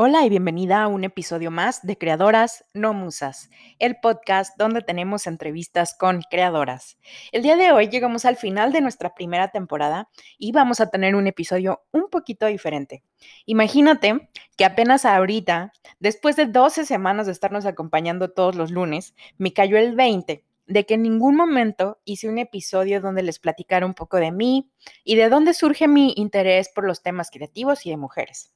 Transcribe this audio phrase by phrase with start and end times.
[0.00, 3.50] Hola y bienvenida a un episodio más de Creadoras No Musas,
[3.80, 6.98] el podcast donde tenemos entrevistas con creadoras.
[7.32, 10.08] El día de hoy llegamos al final de nuestra primera temporada
[10.38, 13.02] y vamos a tener un episodio un poquito diferente.
[13.44, 19.52] Imagínate que apenas ahorita, después de 12 semanas de estarnos acompañando todos los lunes, me
[19.52, 23.94] cayó el 20 de que en ningún momento hice un episodio donde les platicara un
[23.94, 24.70] poco de mí
[25.02, 28.52] y de dónde surge mi interés por los temas creativos y de mujeres.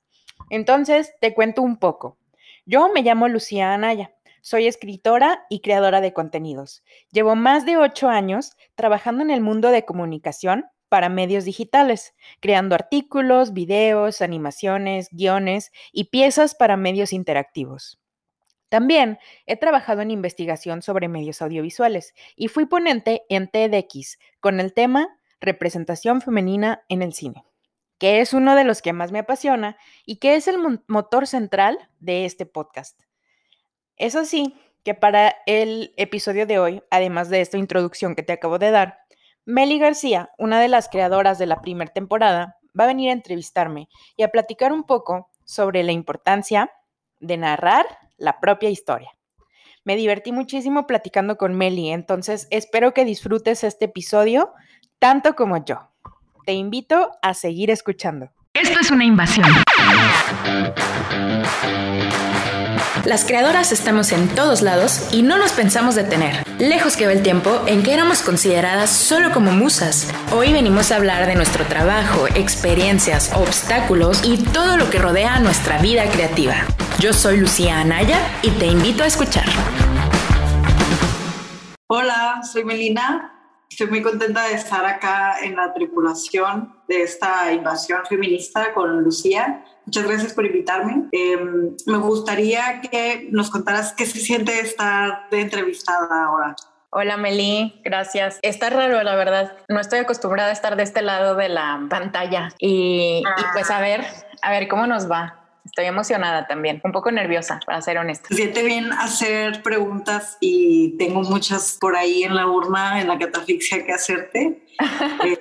[0.51, 2.19] Entonces, te cuento un poco.
[2.65, 4.13] Yo me llamo Lucía Anaya.
[4.41, 6.83] Soy escritora y creadora de contenidos.
[7.11, 12.75] Llevo más de ocho años trabajando en el mundo de comunicación para medios digitales, creando
[12.75, 18.01] artículos, videos, animaciones, guiones y piezas para medios interactivos.
[18.69, 24.75] También he trabajado en investigación sobre medios audiovisuales y fui ponente en TEDx con el
[24.75, 25.09] tema
[25.41, 27.45] Representación femenina en el cine
[28.03, 30.57] que es uno de los que más me apasiona y que es el
[30.89, 33.01] motor central de este podcast.
[33.97, 38.59] Eso sí, que para el episodio de hoy, además de esta introducción que te acabo
[38.59, 38.99] de dar,
[39.45, 43.89] Meli García, una de las creadoras de la primera temporada, va a venir a entrevistarme
[44.17, 46.73] y a platicar un poco sobre la importancia
[47.21, 47.87] de narrar
[48.17, 49.13] la propia historia.
[49.85, 54.53] Me divertí muchísimo platicando con Meli, entonces espero que disfrutes este episodio
[54.99, 55.92] tanto como yo.
[56.45, 58.31] Te invito a seguir escuchando.
[58.53, 59.47] Esto es una invasión.
[63.05, 66.45] Las creadoras estamos en todos lados y no nos pensamos detener.
[66.59, 70.13] Lejos quedó el tiempo en que éramos consideradas solo como musas.
[70.33, 75.81] Hoy venimos a hablar de nuestro trabajo, experiencias, obstáculos y todo lo que rodea nuestra
[75.81, 76.57] vida creativa.
[76.99, 79.47] Yo soy Lucía Anaya y te invito a escuchar.
[81.87, 83.32] Hola, soy Melina
[83.73, 89.65] Estoy muy contenta de estar acá en la tripulación de esta invasión feminista con Lucía.
[89.87, 91.09] Muchas gracias por invitarme.
[91.11, 96.55] Em, me gustaría que nos contaras qué se siente estar de entrevistada ahora.
[96.91, 98.39] Hola Meli, gracias.
[98.43, 99.57] Está raro, la verdad.
[99.71, 103.81] No estoy acostumbrada a estar de este lado de la pantalla y, y pues a
[103.81, 104.05] ver,
[104.43, 105.42] a ver cómo nos va.
[105.65, 108.35] Estoy emocionada también, un poco nerviosa, para ser honesta.
[108.35, 113.85] Siente bien hacer preguntas y tengo muchas por ahí en la urna, en la catafixia
[113.85, 114.63] que hacerte.
[115.25, 115.39] Eh,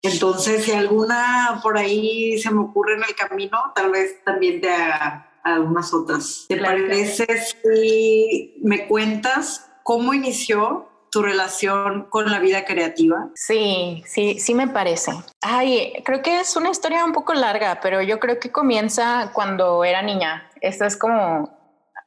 [0.00, 4.70] entonces, si alguna por ahí se me ocurre en el camino, tal vez también te
[4.70, 6.46] haga algunas otras.
[6.48, 13.28] ¿Te parece si me cuentas cómo inició tu relación con la vida creativa?
[13.34, 15.12] Sí, sí, sí me parece.
[15.42, 19.84] Ay, creo que es una historia un poco larga, pero yo creo que comienza cuando
[19.84, 20.50] era niña.
[20.62, 21.50] Esto es como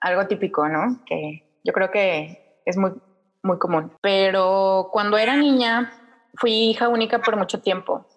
[0.01, 1.03] algo típico, ¿no?
[1.05, 2.93] Que yo creo que es muy,
[3.43, 3.93] muy común.
[4.01, 5.93] Pero cuando era niña,
[6.33, 8.07] fui hija única por mucho tiempo.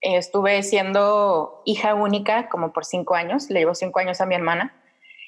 [0.00, 4.80] Estuve siendo hija única como por cinco años, le llevo cinco años a mi hermana.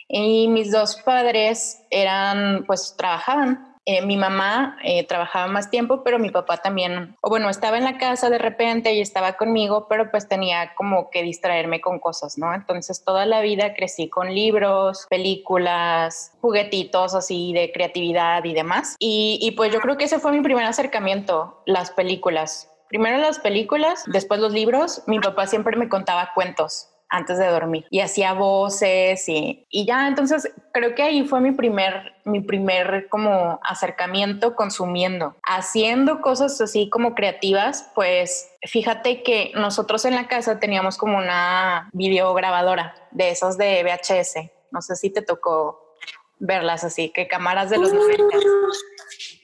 [0.06, 6.18] Y mis dos padres eran, pues trabajaban, eh, mi mamá eh, trabajaba más tiempo, pero
[6.18, 10.10] mi papá también, o bueno, estaba en la casa de repente y estaba conmigo, pero
[10.10, 12.52] pues tenía como que distraerme con cosas, ¿no?
[12.52, 18.94] Entonces toda la vida crecí con libros, películas, juguetitos así de creatividad y demás.
[18.98, 22.70] Y, y pues yo creo que ese fue mi primer acercamiento, las películas.
[22.90, 25.02] Primero las películas, después los libros.
[25.06, 27.86] Mi papá siempre me contaba cuentos antes de dormir.
[27.90, 33.08] Y hacía voces y, y, ya entonces creo que ahí fue mi primer mi primer
[33.08, 35.36] como acercamiento consumiendo.
[35.42, 41.88] Haciendo cosas así como creativas pues fíjate que nosotros en la casa teníamos como una
[41.92, 45.94] videograbadora de esas de VHS no sé si te tocó
[46.38, 48.24] verlas así que cámaras de los 90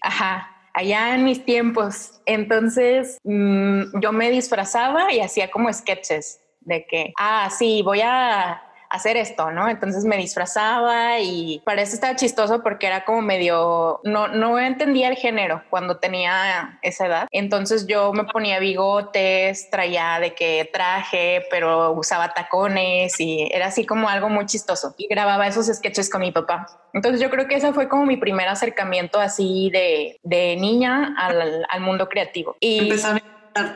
[0.03, 2.21] ajá allá en mis tiempos.
[2.27, 8.63] Entonces mm, yo me disfrazaba y hacía como sketches de que, ah, sí, voy a
[8.95, 9.69] hacer esto, ¿no?
[9.69, 15.09] Entonces me disfrazaba y para eso estaba chistoso porque era como medio, no, no entendía
[15.09, 17.27] el género cuando tenía esa edad.
[17.33, 23.85] Entonces yo me ponía bigotes, traía de que traje, pero usaba tacones y era así
[23.85, 26.67] como algo muy chistoso y grababa esos sketches con mi papá.
[26.93, 31.67] Entonces yo creo que ese fue como mi primer acercamiento así de, de niña al,
[31.69, 32.57] al mundo creativo.
[32.61, 32.93] Y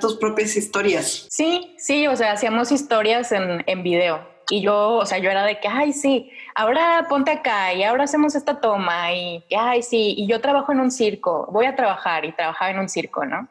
[0.01, 1.27] tus propias historias.
[1.31, 4.27] Sí, sí, o sea, hacíamos historias en, en video.
[4.51, 8.05] Y yo, o sea, yo era de que, ay, sí, ahora ponte acá y ahora
[8.05, 12.25] hacemos esta toma y, ay, sí, y yo trabajo en un circo, voy a trabajar
[12.25, 13.49] y trabajaba en un circo, ¿no?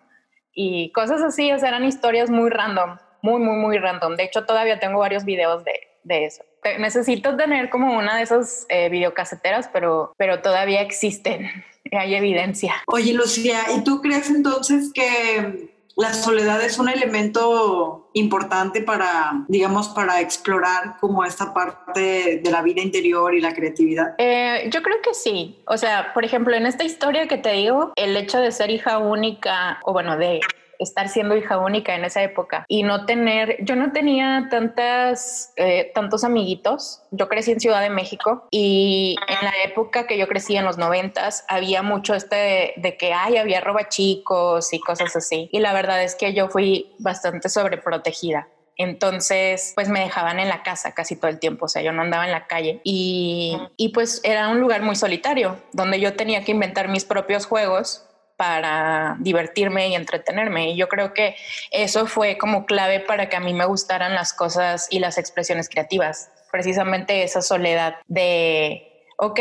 [0.53, 4.15] Y cosas así, o sea, eran historias muy random, muy, muy, muy random.
[4.15, 6.43] De hecho, todavía tengo varios videos de, de eso.
[6.79, 11.47] Necesito tener como una de esas eh, videocaseteras, pero, pero todavía existen,
[11.91, 12.73] hay evidencia.
[12.87, 19.89] Oye, Lucía, ¿y tú crees entonces que la soledad es un elemento importante para, digamos,
[19.89, 24.13] para explorar como esta parte de la vida interior y la creatividad?
[24.19, 25.59] Eh, yo creo que sí.
[25.65, 28.99] O sea, por ejemplo, en esta historia que te digo, el hecho de ser hija
[28.99, 30.39] única, o bueno, de
[30.79, 35.91] estar siendo hija única en esa época y no tener, yo no tenía tantas, eh,
[35.93, 37.01] tantos amiguitos.
[37.11, 40.77] Yo crecí en Ciudad de México y en la época que yo crecí en los
[40.77, 45.49] noventas había mucho este de, que ay, había roba chicos y cosas así.
[45.51, 48.47] Y la verdad es que yo fui bastante sobreprotegida.
[48.79, 52.03] Entonces, pues me dejaban en la casa casi todo el tiempo, o sea, yo no
[52.03, 56.43] andaba en la calle y, y pues era un lugar muy solitario, donde yo tenía
[56.43, 58.06] que inventar mis propios juegos
[58.37, 60.71] para divertirme y entretenerme.
[60.71, 61.35] Y yo creo que
[61.71, 65.67] eso fue como clave para que a mí me gustaran las cosas y las expresiones
[65.67, 66.29] creativas.
[66.51, 69.39] Precisamente esa soledad de, ok,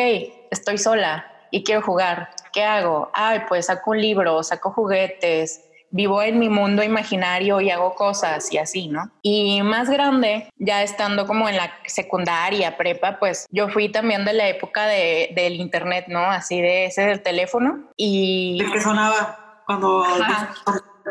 [0.51, 2.31] estoy sola y quiero jugar.
[2.53, 3.11] ¿Qué hago?
[3.13, 5.66] Ay, pues saco un libro, saco juguetes,
[5.97, 9.11] vivo en mi mundo imaginario y hago cosas y así, ¿no?
[9.23, 14.35] Y más grande, ya estando como en la secundaria, prepa, pues yo fui también de
[14.35, 16.21] la época de, del internet, ¿no?
[16.21, 18.59] Así de ese del teléfono y...
[18.63, 20.05] El que sonaba cuando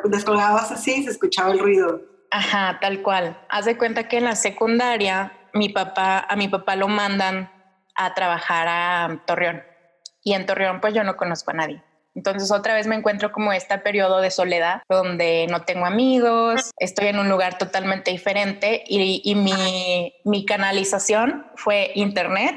[0.06, 2.02] descolgabas así, se escuchaba el ruido.
[2.32, 3.38] Ajá, tal cual.
[3.50, 7.52] Haz de cuenta que en la secundaria mi papá, a mi papá lo mandan
[7.96, 9.64] a trabajar a Torreón.
[10.24, 11.84] Y en Torreón pues yo no conozco a nadie.
[12.16, 17.08] Entonces otra vez me encuentro como este periodo de soledad donde no tengo amigos, estoy
[17.08, 22.56] en un lugar totalmente diferente y, mi, canalización fue internet,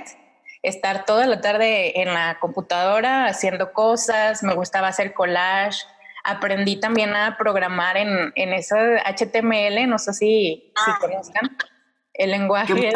[0.63, 5.81] estar toda la tarde en la computadora haciendo cosas, me gustaba hacer collage,
[6.23, 10.99] aprendí también a programar en, en ese HTML, no sé si, si ah.
[11.01, 11.57] conozcan
[12.15, 12.93] el lenguaje de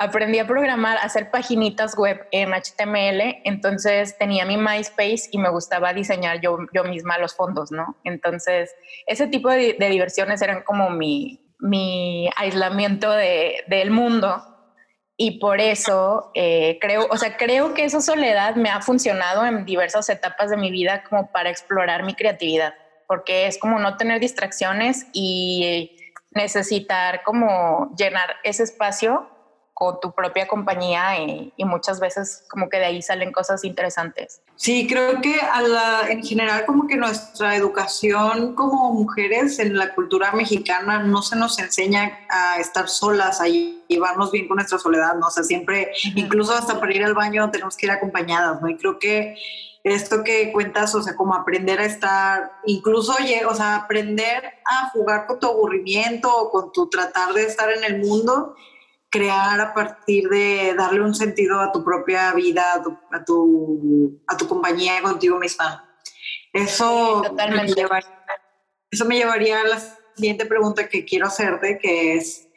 [0.00, 5.50] aprendí a programar, a hacer paginitas web en HTML, entonces tenía mi MySpace y me
[5.50, 7.98] gustaba diseñar yo, yo misma los fondos, ¿no?
[8.04, 8.74] Entonces,
[9.06, 14.42] ese tipo de, diversiones eran como mi, mi aislamiento de, del mundo
[15.18, 19.66] y por eso eh, creo, o sea, creo que esa soledad me ha funcionado en
[19.66, 22.72] diversas etapas de mi vida como para explorar mi creatividad,
[23.06, 25.98] porque es como no tener distracciones y
[26.30, 29.28] necesitar como llenar ese espacio
[29.80, 34.42] con tu propia compañía y, muchas veces como que de ahí salen cosas interesantes.
[34.56, 39.94] Sí, creo que a la, en general como que nuestra educación como mujeres en la
[39.94, 45.14] cultura mexicana no se nos enseña a estar solas, a llevarnos bien con nuestra soledad,
[45.14, 45.28] ¿no?
[45.28, 48.68] O sea, siempre, incluso hasta para ir al baño tenemos que ir acompañadas, ¿no?
[48.68, 49.34] Y creo que
[49.82, 53.14] esto que cuentas, o sea, como aprender a estar, incluso,
[53.48, 57.84] o sea, aprender a jugar con tu aburrimiento o con tu tratar de estar en
[57.84, 58.56] el mundo,
[59.10, 64.22] crear a partir de darle un sentido a tu propia vida, a tu, a tu,
[64.26, 65.86] a tu compañía contigo misma.
[66.52, 68.24] Eso, Me llevaría,
[68.90, 69.80] eso me llevaría a la
[70.14, 72.48] siguiente pregunta que quiero hacerte, que es,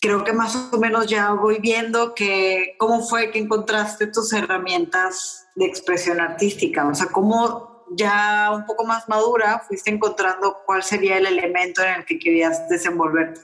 [0.00, 5.46] creo que más o menos ya voy viendo que cómo fue que encontraste tus herramientas
[5.54, 11.18] de expresión artística, o sea, cómo ya un poco más madura fuiste encontrando cuál sería
[11.18, 13.40] el elemento en el que querías desenvolverte.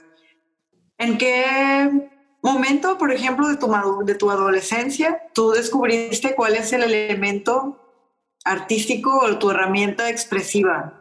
[0.97, 2.09] ¿En qué
[2.41, 3.71] momento, por ejemplo, de tu,
[4.03, 7.77] de tu adolescencia, tú descubriste cuál es el elemento
[8.43, 10.93] artístico o tu herramienta expresiva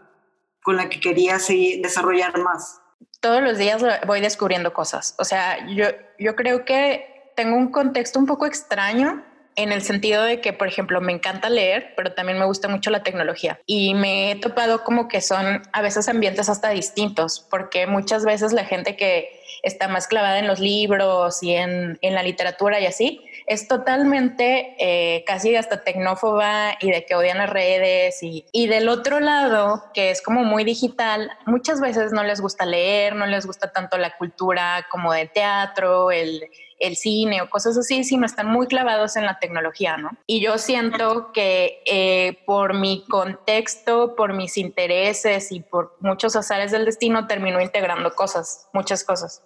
[0.63, 2.81] con la que querías desarrollar más?
[3.21, 5.15] Todos los días voy descubriendo cosas.
[5.19, 5.87] O sea, yo,
[6.19, 9.25] yo creo que tengo un contexto un poco extraño
[9.57, 12.91] en el sentido de que, por ejemplo, me encanta leer, pero también me gusta mucho
[12.91, 13.61] la tecnología.
[13.67, 18.53] Y me he topado como que son a veces ambientes hasta distintos, porque muchas veces
[18.53, 22.87] la gente que está más clavada en los libros y en, en la literatura y
[22.87, 28.89] así, es totalmente eh, casi hasta tecnófoba y de que odian las redes y, del
[28.89, 33.47] otro lado, que es como muy digital, muchas veces no les gusta leer, no les
[33.47, 38.47] gusta tanto la cultura como de teatro, el el cine o cosas así, sino están
[38.47, 40.13] muy clavados en la tecnología, ¿no?
[40.27, 46.73] Y yo siento que eh, por mi contexto, por mis intereses y por muchos azares
[46.73, 49.43] del destino, termino integrando cosas, muchas cosas.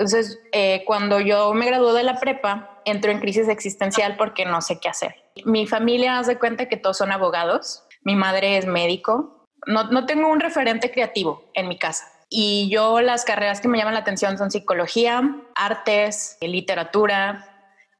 [0.00, 4.62] Entonces, eh, cuando yo me gradué de la prepa, entro en crisis existencial porque no
[4.62, 5.14] sé qué hacer.
[5.44, 10.28] Mi familia hace cuenta que todos son abogados, mi madre es médico, no, no tengo
[10.28, 12.06] un referente creativo en mi casa.
[12.30, 17.49] Y yo las carreras que me llaman la atención son psicología, artes, literatura,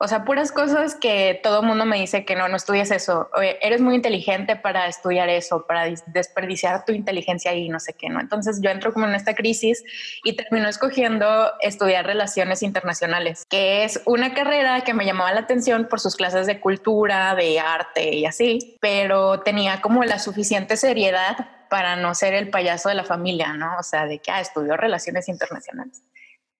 [0.03, 3.29] o sea, puras cosas que todo el mundo me dice que no, no estudies eso.
[3.61, 8.19] eres muy inteligente para estudiar eso, para desperdiciar tu inteligencia y no sé qué, ¿no?
[8.19, 9.85] Entonces yo entro como en esta crisis
[10.25, 15.87] y termino escogiendo estudiar relaciones internacionales, que es una carrera que me llamaba la atención
[15.87, 21.37] por sus clases de cultura, de arte y así, pero tenía como la suficiente seriedad
[21.69, 23.77] para no ser el payaso de la familia, ¿no?
[23.79, 26.03] O sea, de que ah, estudió relaciones internacionales.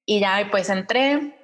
[0.05, 1.35] Y ya, pues entré,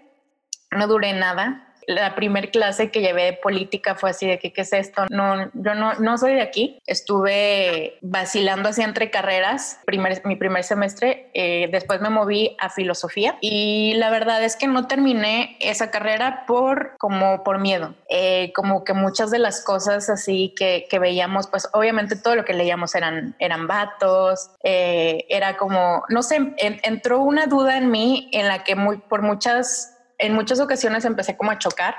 [0.70, 4.62] no duré nada, la primer clase que llevé de política fue así de que, ¿qué
[4.62, 5.06] es esto?
[5.10, 6.78] No, yo no, no soy de aquí.
[6.86, 13.38] Estuve vacilando así entre carreras, primer, mi primer semestre, eh, después me moví a filosofía
[13.40, 17.94] y la verdad es que no terminé esa carrera por, como por miedo.
[18.08, 22.44] Eh, como que muchas de las cosas así que, que, veíamos, pues obviamente todo lo
[22.44, 28.28] que leíamos eran, eran vatos, eh, era como, no sé, entró una duda en mí
[28.32, 31.94] en la que muy, por muchas en muchas ocasiones empecé como a chocar,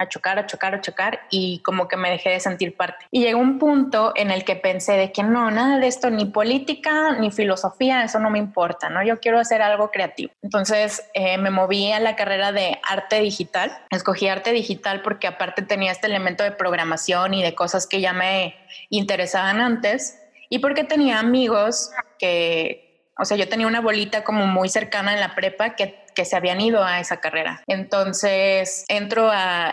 [0.00, 3.04] a chocar, a chocar, a chocar y como que me dejé de sentir parte.
[3.10, 6.24] Y llegó un punto en el que pensé de que no, nada de esto, ni
[6.24, 9.02] política, ni filosofía, eso no me importa, ¿no?
[9.04, 10.32] Yo quiero hacer algo creativo.
[10.42, 13.70] Entonces eh, me moví a la carrera de arte digital.
[13.90, 18.14] Escogí arte digital porque aparte tenía este elemento de programación y de cosas que ya
[18.14, 18.56] me
[18.88, 24.68] interesaban antes y porque tenía amigos que, o sea, yo tenía una bolita como muy
[24.70, 27.62] cercana en la prepa que que se habían ido a esa carrera.
[27.66, 29.68] Entonces entro a,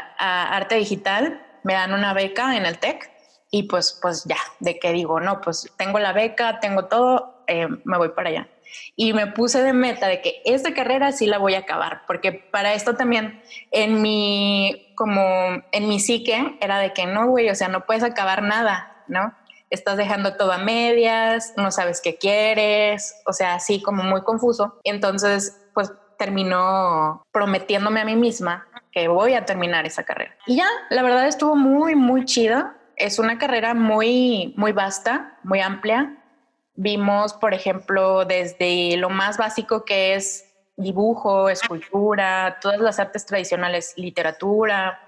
[0.56, 3.12] arte digital, me dan una beca en el TEC
[3.52, 7.68] y pues, pues ya, de qué digo, no, pues tengo la beca, tengo todo, eh,
[7.84, 8.48] me voy para allá.
[8.96, 12.32] Y me puse de meta de que esta carrera sí la voy a acabar, porque
[12.32, 13.42] para esto también
[13.72, 15.22] en mi, como
[15.72, 19.34] en mi psique era de que no, güey, o sea, no puedes acabar nada, ¿no?
[19.70, 24.80] Estás dejando todo a medias, no sabes qué quieres, o sea, así como muy confuso.
[24.84, 30.36] Entonces, pues terminó prometiéndome a mí misma que voy a terminar esa carrera.
[30.46, 32.76] Y ya, la verdad estuvo muy, muy chida.
[32.96, 36.18] Es una carrera muy, muy vasta, muy amplia.
[36.76, 40.46] Vimos, por ejemplo, desde lo más básico que es
[40.78, 45.07] dibujo, escultura, todas las artes tradicionales, literatura,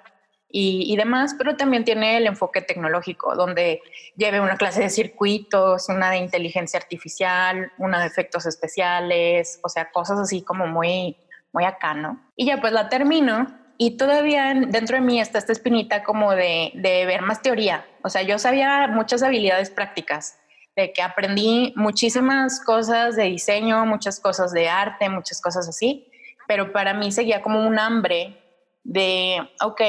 [0.51, 3.82] y, demás, pero también tiene el enfoque tecnológico, donde
[4.15, 9.91] lleve una clase de circuitos, una de inteligencia artificial, una de efectos especiales, o sea,
[9.91, 11.15] cosas así como muy,
[11.53, 12.20] muy acá, ¿no?
[12.36, 16.72] Y ya pues la termino y todavía dentro de mí está esta espinita como de,
[16.74, 17.86] de ver más teoría.
[18.03, 20.39] O sea, yo sabía muchas habilidades prácticas,
[20.75, 26.10] de que aprendí muchísimas cosas de diseño, muchas cosas de arte, muchas cosas así,
[26.48, 28.38] pero para mí seguía como un hambre
[28.84, 29.82] de, ok,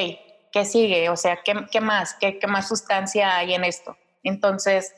[0.53, 1.09] ¿qué sigue?
[1.09, 2.15] O sea, ¿qué, más?
[2.15, 3.97] ¿Qué, más sustancia hay en esto?
[4.23, 4.95] Entonces,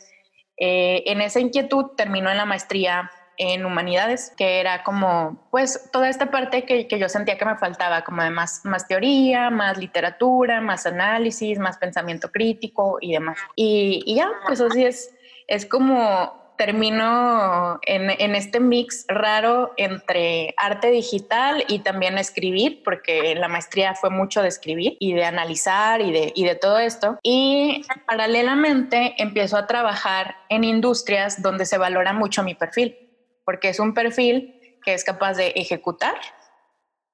[0.57, 6.09] eh, en esa inquietud terminó en la maestría en humanidades, que era como, pues, toda
[6.09, 10.61] esta parte que, yo sentía que me faltaba, como de más, más teoría, más literatura,
[10.61, 13.39] más análisis, más pensamiento crítico y demás.
[13.57, 15.15] Y, y ya, pues así es,
[15.49, 23.49] es como termino en, este mix raro entre arte digital y también escribir, porque la
[23.49, 27.19] maestría fue mucho de escribir y de analizar y de, todo esto.
[27.23, 32.97] Y paralelamente empiezo a trabajar en industrias donde se valora mucho mi perfil,
[33.45, 36.17] porque es un perfil que es capaz de ejecutar,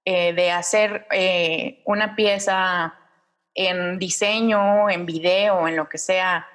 [0.04, 2.94] eh, de hacer eh, una pieza
[3.54, 6.46] en diseño, en video, en lo que sea,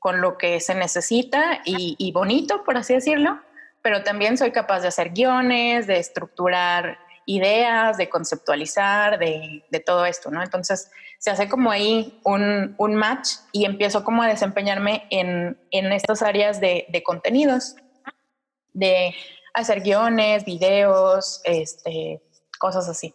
[0.00, 3.38] con lo que se necesita y, bonito, por así decirlo,
[3.82, 10.30] pero también soy capaz de hacer guiones, de estructurar ideas, de conceptualizar, de, todo esto,
[10.30, 10.42] ¿no?
[10.42, 16.60] Entonces se hace como ahí un, match y empiezo como a desempeñarme en, estas áreas
[16.60, 17.76] de, de, contenidos,
[18.72, 19.14] de
[19.52, 22.22] hacer guiones, videos, este,
[22.58, 23.14] cosas así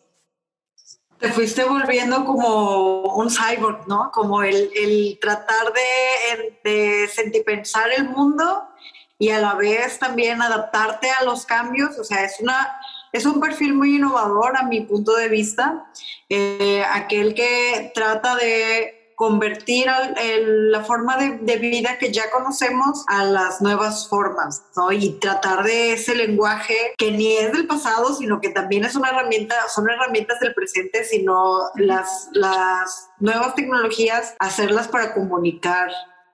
[1.20, 4.12] te fuiste volviendo como un cyborg, ¿no?
[4.12, 8.64] Como el, el tratar de, de sentir, pensar el mundo
[9.18, 11.98] y a la vez también adaptarte a los cambios.
[12.00, 12.78] O sea, es, una,
[13.12, 15.86] es un perfil muy innovador a mi punto de vista.
[16.30, 23.62] Eh, aquel que trata de convertir la forma de, vida que ya conocemos a las
[23.62, 24.92] nuevas formas, ¿no?
[24.92, 29.10] Y tratar de ese lenguaje que ni es del pasado, sino que también es una
[29.10, 35.90] herramienta, son herramientas del presente, sino las, las nuevas tecnologías, hacerlas para comunicar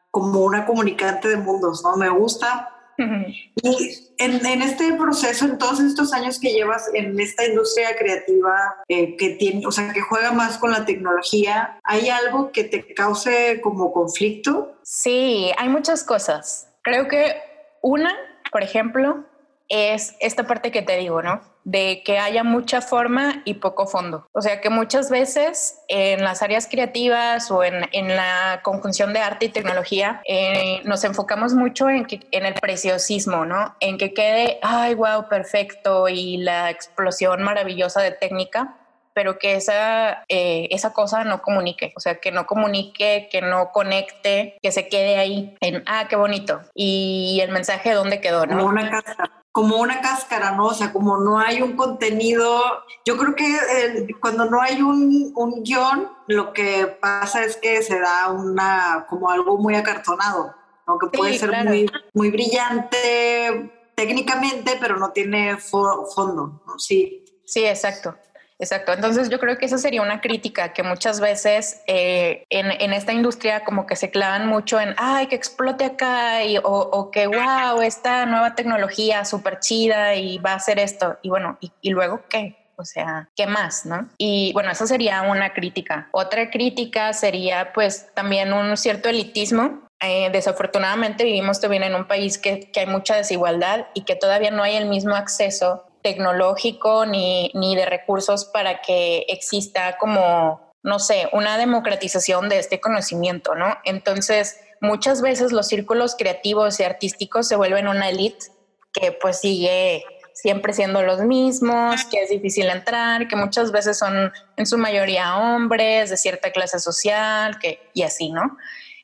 [0.10, 1.96] como una comunicante de mundos, ¿no?
[1.96, 7.96] Me gusta y en, este proceso, en todos estos años que llevas en esta industria
[7.98, 12.64] creativa, eh, que tiene, o sea, que juega más con la tecnología, ¿hay algo que
[12.64, 14.76] te cause como conflicto?
[14.84, 16.68] Sí, hay muchas cosas.
[16.84, 17.36] Creo que
[17.82, 18.16] una,
[18.52, 19.24] por ejemplo,
[19.70, 21.42] es esta parte que te digo, ¿no?
[21.64, 24.28] De que haya mucha forma y poco fondo.
[24.32, 29.46] O sea que muchas veces en las áreas creativas o en, la conjunción de arte
[29.46, 33.76] y tecnología eh, nos enfocamos mucho en, que, en el preciosismo, ¿no?
[33.80, 38.78] En que quede, ay, wow, perfecto y la explosión maravillosa de técnica,
[39.14, 43.72] pero que esa, eh, esa cosa no comunique, o sea, que no comunique, que no
[43.72, 46.62] conecte, que se quede ahí en, ah, qué bonito.
[46.74, 48.46] Y el mensaje, ¿dónde quedó?
[48.46, 48.66] ¿no?
[48.66, 50.68] Una cáscara, como una cáscara, ¿no?
[50.68, 52.62] O sea, como no hay un contenido,
[53.06, 57.82] yo creo que eh, cuando no hay un, un guion, lo que pasa es que
[57.84, 60.56] se da una, como algo muy acartonado,
[60.88, 60.98] ¿no?
[60.98, 66.80] Que puede ser muy, muy brillante técnicamente, pero no tiene fondo, ¿no?
[66.80, 67.26] Sí.
[67.46, 68.16] Sí, exacto.
[68.62, 73.12] Exacto, entonces yo creo que esa sería una crítica que muchas veces eh, en, esta
[73.12, 77.82] industria como que se clavan mucho en, ay, que explote acá y, o, que, wow,
[77.82, 81.18] esta nueva tecnología súper chida y va a hacer esto.
[81.24, 82.56] Y bueno, y, luego qué?
[82.76, 83.88] O sea, ¿qué más?
[83.88, 84.08] ¿No?
[84.20, 86.10] Y bueno, eso sería una crítica.
[86.12, 89.90] Otra crítica sería pues también un cierto elitismo.
[90.00, 94.52] Eh, desafortunadamente vivimos también en un país que, que hay mucha desigualdad y que todavía
[94.52, 101.00] no hay el mismo acceso tecnológico ni, ni de recursos para que exista como, no
[101.00, 103.78] sé, una democratización de este conocimiento, ¿no?
[103.84, 108.48] Entonces, muchas veces los círculos creativos y artísticos se vuelven una elite
[108.94, 110.04] que pues sigue
[110.34, 115.38] siempre siendo los mismos, que es difícil entrar, que muchas veces son en su mayoría
[115.38, 118.58] hombres de cierta clase social, que, y así, ¿no?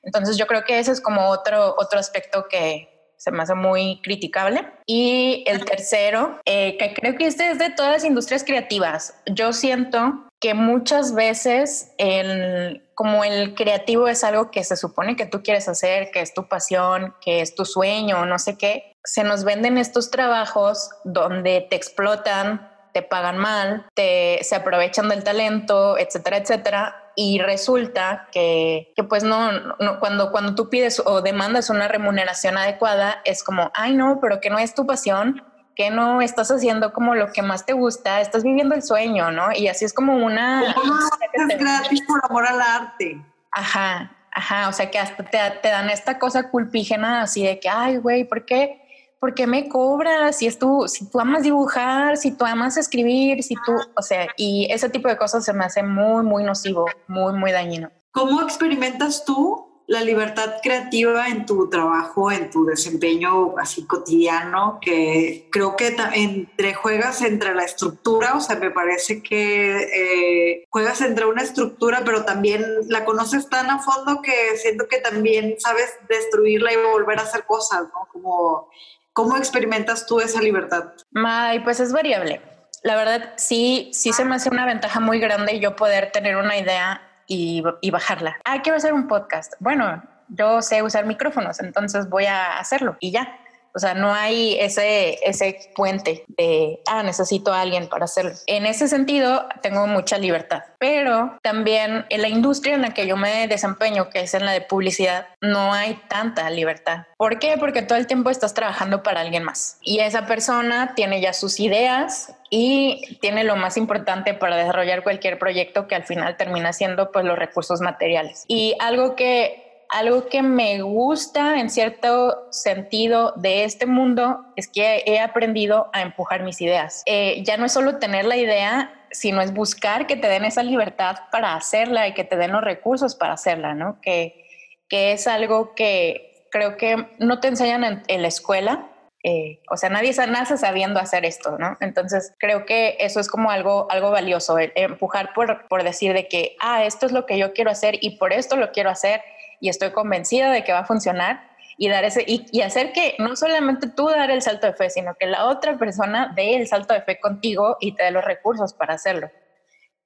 [0.03, 3.99] Entonces yo creo que ese es como otro, otro aspecto que, se me hace muy
[4.01, 4.67] criticable.
[4.85, 9.15] Y el tercero, eh, que creo que este es de todas las industrias creativas.
[9.25, 15.25] Yo siento que muchas veces el, como el creativo es algo que se supone que
[15.25, 19.23] tú quieres hacer, que es tu pasión, que es tu sueño, no sé qué, se
[19.23, 25.97] nos venden estos trabajos donde te explotan, te pagan mal, te, se aprovechan del talento,
[25.97, 31.71] etcétera, etcétera y resulta que, que pues no, no, cuando, cuando tú pides o demandas
[31.71, 35.43] una remuneración adecuada, es como, ay no, pero que no es tu pasión,
[35.75, 39.47] que no estás haciendo como lo que más te gusta, estás viviendo el sueño, ¿no?
[39.51, 40.75] Y así es como una...
[41.33, 43.19] es gratis por amor al arte.
[43.51, 47.67] Ajá, ajá, o sea que hasta te, te dan esta cosa culpígena así de que,
[47.67, 48.86] ay, güey, ¿por qué?
[49.19, 50.37] ¿Por qué me cobras?
[50.37, 54.27] Si es tú, si tú amas dibujar, si tú amas escribir, si tú, o sea,
[54.37, 57.91] y ese tipo de cosas se me hace muy, muy nocivo, muy, muy dañino.
[58.11, 65.47] ¿Cómo experimentas tú la libertad creativa en tu trabajo, en tu desempeño así cotidiano, que
[65.49, 71.25] creo que entre juegas entre la estructura, o sea, me parece que eh, juegas entre
[71.25, 76.73] una estructura, pero también la conoces tan a fondo que siento que también sabes destruirla
[76.73, 78.09] y volver a hacer cosas, ¿no?
[78.11, 78.69] Como
[79.17, 80.93] ¿Cómo experimentas tú esa libertad?
[81.15, 82.39] Ay, pues es variable.
[82.83, 86.55] La verdad, sí, sí se me hace una ventaja muy grande yo poder tener una
[86.55, 88.37] idea y, y bajarla.
[88.45, 89.53] Ah, quiero hacer un podcast.
[89.59, 93.39] Bueno, yo sé usar micrófonos, entonces voy a hacerlo y ya.
[93.77, 98.31] O sea, no hay ese, ese puente de, ah, necesito a alguien para hacerlo.
[98.47, 103.17] En ese sentido, tengo mucha libertad, pero también en la industria en la que yo
[103.17, 107.05] me desempeño, que es en la de publicidad, no hay tanta libertad.
[107.17, 107.55] ¿Por qué?
[107.59, 111.59] Porque todo el tiempo estás trabajando para alguien más y esa persona tiene ya sus
[111.59, 117.11] ideas y tiene lo más importante para desarrollar cualquier proyecto que al final termina siendo
[117.11, 118.45] pues los recursos materiales.
[118.47, 125.03] Y algo que algo que me gusta en cierto sentido de este mundo es que
[125.05, 127.03] he aprendido a empujar mis ideas.
[127.05, 130.63] Eh, ya no es solo tener la idea, sino es buscar que te den esa
[130.63, 133.99] libertad para hacerla y que te den los recursos para hacerla, ¿no?
[134.01, 134.45] Que,
[134.89, 138.89] que es algo que creo que no te enseñan en, la escuela.
[139.23, 141.77] Eh, o sea, nadie nace sabiendo hacer esto, ¿no?
[141.81, 146.55] Entonces, creo que eso es como algo, algo valioso, empujar por, por decir de que,
[146.59, 149.21] ah, esto es lo que yo quiero hacer y por esto lo quiero hacer
[149.59, 153.35] y estoy convencida de que va a funcionar y dar ese y, hacer que no
[153.35, 156.93] solamente tú dar el salto de fe, sino que la otra persona dé el salto
[156.93, 159.29] de fe contigo y te dé los recursos para hacerlo.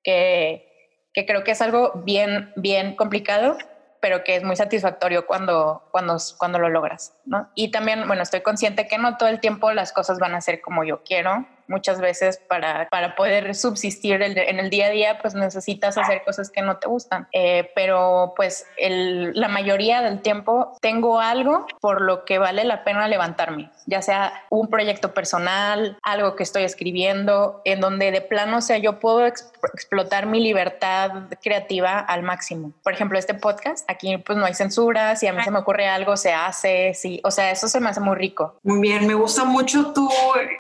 [0.04, 0.68] Que,
[1.14, 3.58] que creo que es algo bien, bien complicado,
[4.02, 7.50] pero que es muy satisfactorio cuando, cuando, cuando lo logras, ¿no?
[7.56, 10.60] Y también, bueno, estoy consciente que no todo el tiempo las cosas van a ser
[10.60, 15.34] como yo quiero, muchas veces para, para poder subsistir en el día a día, pues
[15.34, 17.28] necesitas hacer cosas que no te gustan.
[17.32, 22.84] Eh, pero pues el, la mayoría del tiempo tengo algo por lo que vale la
[22.84, 28.58] pena levantarme, ya sea un proyecto personal, algo que estoy escribiendo, en donde de plano,
[28.58, 32.74] o sea, yo puedo explotar mi libertad creativa al máximo.
[32.84, 35.88] Por ejemplo, este podcast, aquí pues no hay censura, si a mí se me ocurre
[35.88, 38.56] algo, se hace, sí, o sea, eso se me hace muy rico.
[38.64, 40.10] Muy bien, me gusta mucho tu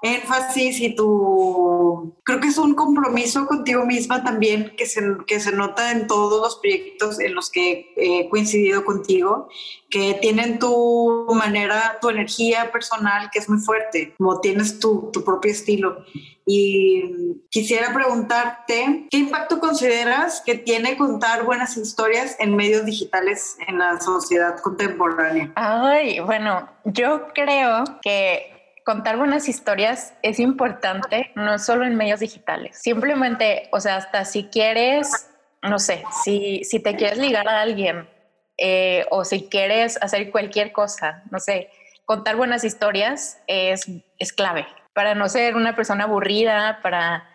[0.02, 5.40] énfasis y tu tu, creo que es un compromiso contigo misma también que se, que
[5.40, 9.50] se nota en todos los proyectos en los que he coincidido contigo,
[9.90, 15.24] que tienen tu manera, tu energía personal que es muy fuerte, como tienes tu, tu
[15.24, 16.06] propio estilo.
[16.46, 23.80] Y quisiera preguntarte, ¿qué impacto consideras que tiene contar buenas historias en medios digitales en
[23.80, 25.52] la sociedad contemporánea?
[25.56, 32.80] Ay, bueno, yo creo que contar buenas historias es importante, no solo en medios digitales.
[32.82, 35.30] Simplemente, o sea, hasta si quieres,
[35.62, 38.10] no sé, si, si te quieres ligar a alguien
[38.58, 41.70] eh, o si quieres hacer cualquier cosa, no sé,
[42.06, 47.28] contar buenas historias es, es clave para no ser una persona aburrida, para,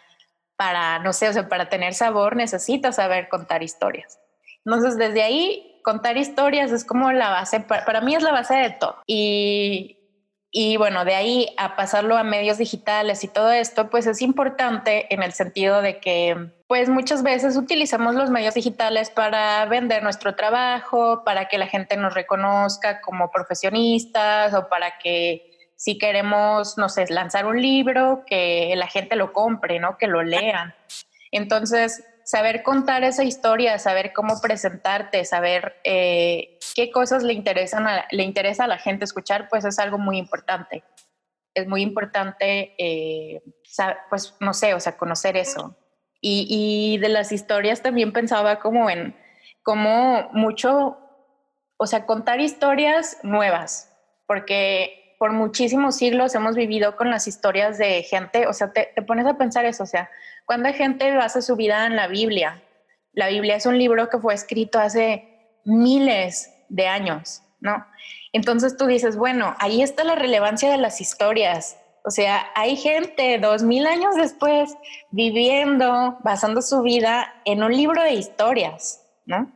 [0.56, 4.18] para, no sé, o sea, para tener sabor necesitas saber contar historias.
[4.64, 8.54] Entonces, desde ahí, contar historias es como la base, para, para mí es la base
[8.54, 8.96] de todo.
[9.06, 9.98] Y,
[10.58, 15.12] y bueno, de ahí a pasarlo a medios digitales y todo esto, pues es importante
[15.12, 20.34] en el sentido de que, pues muchas veces utilizamos los medios digitales para vender nuestro
[20.34, 26.88] trabajo, para que la gente nos reconozca como profesionistas o para que si queremos, no
[26.88, 29.98] sé, lanzar un libro, que la gente lo compre, ¿no?
[29.98, 30.74] Que lo lean.
[31.32, 38.24] Entonces, saber contar esa historia, saber cómo presentarte, saber eh, qué cosas le, interesan le
[38.24, 40.82] interesa a la gente escuchar, pues es algo muy importante.
[41.54, 43.42] Es muy importante, eh,
[44.10, 45.76] pues no sé, o sea, conocer eso.
[46.20, 49.14] Y, de las historias también pensaba como en,
[49.62, 50.98] como mucho,
[51.76, 53.92] o sea, contar historias nuevas,
[54.26, 59.02] porque por muchísimos siglos hemos vivido con las historias de gente, o sea, te, te
[59.02, 60.10] pones a pensar eso, o sea,
[60.46, 62.62] ¿Cuánta gente basa su vida en la Biblia?
[63.12, 67.84] La Biblia es un libro que fue escrito hace miles de años, ¿no?
[68.32, 71.78] Entonces tú dices, bueno, ahí está la relevancia de las historias.
[72.04, 74.76] O sea, hay gente dos mil años después
[75.10, 79.50] viviendo, basando su vida en un libro de historias, ¿no?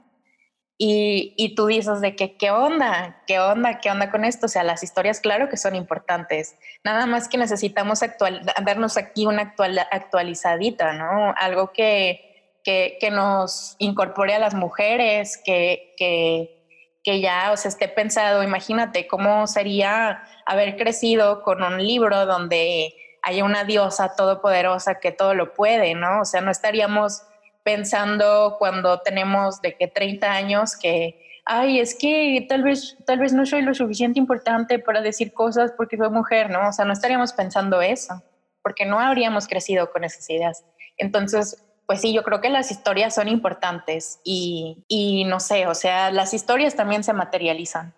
[0.83, 3.21] Y, tú dices de que, ¿qué onda?
[3.27, 3.81] ¿Qué onda?
[3.81, 4.47] ¿Qué onda con esto?
[4.47, 6.57] O sea, las historias, claro que son importantes.
[6.85, 11.35] Nada más que necesitamos actual, darnos aquí una actual, actualizadita, ¿no?
[11.37, 16.65] Algo que, que, que, nos incorpore a las mujeres, que, que,
[17.05, 22.95] que ya, o sea, esté pensado, imagínate cómo sería haber crecido con un libro donde
[23.21, 26.23] haya una diosa todopoderosa que todo lo puede, ¿no?
[26.23, 27.23] O sea, no estaríamos
[27.63, 33.33] pensando cuando tenemos de que 30 años que, ay, es que tal vez, tal vez
[33.33, 36.69] no soy lo suficiente importante para decir cosas porque soy mujer, ¿no?
[36.69, 38.23] O sea, no estaríamos pensando eso,
[38.63, 40.65] porque no habríamos crecido con esas ideas.
[40.97, 45.75] Entonces, pues sí, yo creo que las historias son importantes y, y no sé, o
[45.75, 47.95] sea, las historias también se materializan.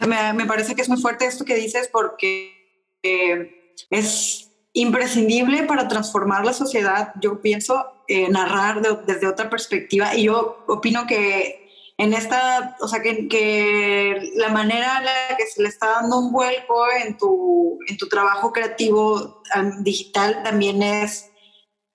[0.00, 2.58] Me, me parece que es muy fuerte esto que dices porque
[3.02, 10.14] eh, es imprescindible para transformar la sociedad, yo pienso, eh, narrar desde otra perspectiva.
[10.14, 11.68] Y yo opino que
[11.98, 16.18] en esta, o sea, que, que, la manera en la que se le está dando
[16.18, 19.42] un vuelco en tu, en tu trabajo creativo
[19.80, 21.30] digital también es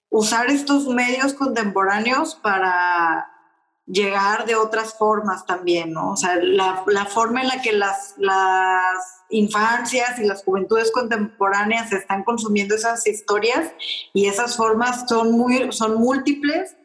[0.10, 3.33] usar estos medios contemporáneos para
[3.86, 6.12] llegar de otras formas también, ¿no?
[6.12, 11.92] O sea, la, la forma en la que las, las infancias y las juventudes contemporáneas
[11.92, 13.72] están consumiendo esas historias
[14.14, 16.76] y esas formas son, muy, son múltiples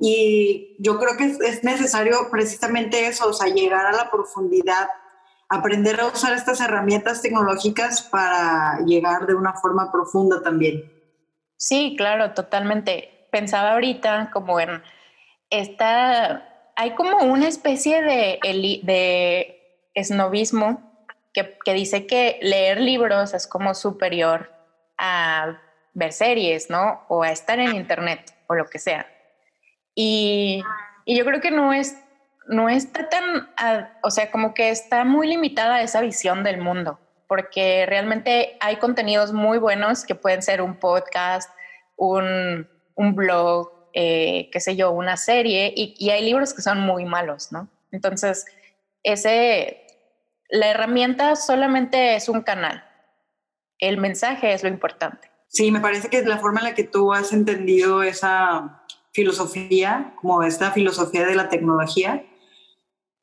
[0.00, 4.88] y yo creo que es, necesario precisamente eso, o sea, llegar a la profundidad,
[5.48, 10.92] aprender a usar estas herramientas tecnológicas para llegar de una forma profunda también.
[11.56, 13.26] Sí, claro, totalmente.
[13.32, 14.82] Pensaba ahorita como en
[15.50, 16.47] esta
[16.80, 18.38] hay como una especie de,
[18.84, 20.80] de esnovismo
[21.34, 24.52] que, que, dice que leer libros es como superior
[24.96, 25.60] a
[25.92, 27.04] ver series, ¿no?
[27.08, 29.08] O a estar en internet o lo que sea.
[29.96, 30.62] Y,
[31.04, 31.96] y yo creo que no es
[32.46, 33.50] no está tan,
[34.04, 39.32] o sea, como que está muy limitada esa visión del mundo, porque realmente hay contenidos
[39.32, 41.50] muy buenos que pueden ser un podcast,
[41.96, 47.04] un, un blog, eh, qué sé yo, una serie y, hay libros que son muy
[47.04, 47.68] malos, ¿no?
[47.90, 48.44] Entonces,
[49.02, 49.86] ese,
[50.48, 52.84] la herramienta solamente es un canal,
[53.78, 55.30] el mensaje es lo importante.
[55.48, 60.42] Sí, me parece que la forma en la que tú has entendido esa filosofía, como
[60.42, 62.24] esta filosofía de la tecnología,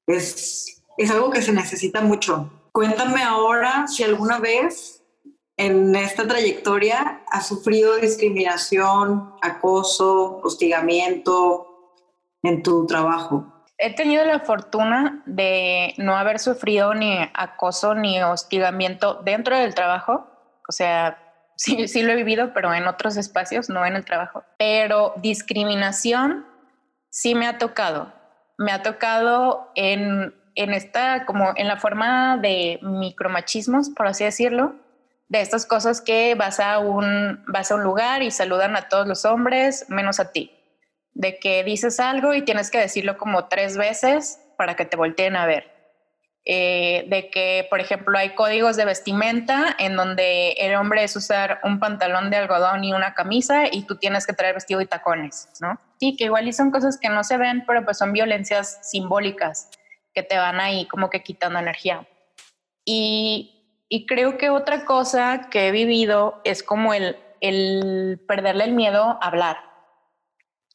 [0.08, 2.52] es, es algo que se necesita mucho.
[2.72, 5.05] Cuéntame ahora si alguna vez
[5.58, 11.68] en esta trayectoria has sufrido discriminación, acoso, hostigamiento
[12.44, 13.46] en tu trabajo?
[13.78, 20.28] He tenido la fortuna de no haber sufrido ni acoso ni hostigamiento dentro del trabajo.
[20.68, 21.18] O sea,
[21.56, 24.44] sí, sí lo he vivido, pero en otros espacios, no en el trabajo.
[24.58, 26.46] Pero discriminación
[27.10, 28.14] sí me ha tocado.
[28.58, 34.76] Me ha tocado en, en esta, como en la forma de micromachismos, por así decirlo,
[35.28, 39.08] de estas cosas que vas a un, vas a un lugar y saludan a todos
[39.08, 40.52] los hombres, menos a ti.
[41.14, 45.36] De que dices algo y tienes que decirlo como tres veces para que te volteen
[45.36, 45.76] a ver.
[46.48, 51.60] Eh, de que, por ejemplo, hay códigos de vestimenta en donde el hombre es usar
[51.64, 55.50] un pantalón de algodón y una camisa y tú tienes que traer vestido y tacones,
[55.60, 55.80] ¿no?
[56.00, 59.70] Sí, que igual y son cosas que no se ven, pero pues son violencias simbólicas
[60.14, 62.08] que te van ahí como que quitando energía.
[62.86, 63.55] Y,
[63.90, 69.04] y creo que otra cosa que he vivido es como el, el perderle el miedo
[69.04, 69.58] a hablar,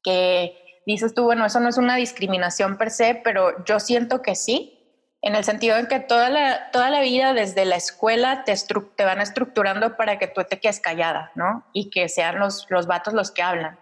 [0.02, 4.34] que dices tú, bueno, eso no es una discriminación per se, pero yo siento que
[4.34, 4.76] sí,
[5.22, 8.54] en el sentido en que toda la, toda la vida desde la escuela te,
[8.96, 11.66] te van estructurando para que tú te quedes callada, ¿no?
[11.74, 13.78] Y que sean los, los vatos los que hablan.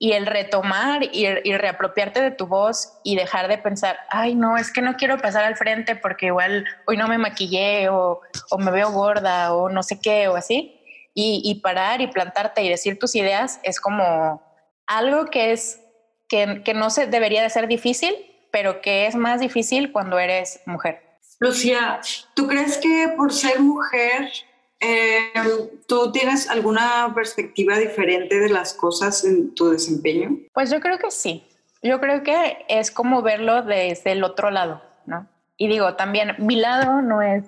[0.00, 4.56] Y el retomar y, y, reapropiarte de tu voz y dejar de pensar, ay, no,
[4.56, 8.58] es que no quiero pasar al frente porque igual hoy no me maquillé o, o
[8.58, 10.80] me veo gorda o no sé qué o así.
[11.14, 14.40] Y, y, parar y plantarte y decir tus ideas es como
[14.86, 15.80] algo que es
[16.28, 18.14] que, que no se debería de ser difícil,
[18.52, 21.02] pero que es más difícil cuando eres mujer.
[21.40, 22.00] Lucía,
[22.34, 24.30] ¿tú crees que por ser mujer
[24.80, 25.32] eh,
[25.86, 30.36] tú tienes alguna perspectiva diferente de las cosas en tu desempeño?
[30.52, 31.44] Pues yo creo que sí.
[31.82, 35.28] Yo creo que es como verlo desde el otro lado, ¿no?
[35.56, 37.44] Y digo, también mi lado no es,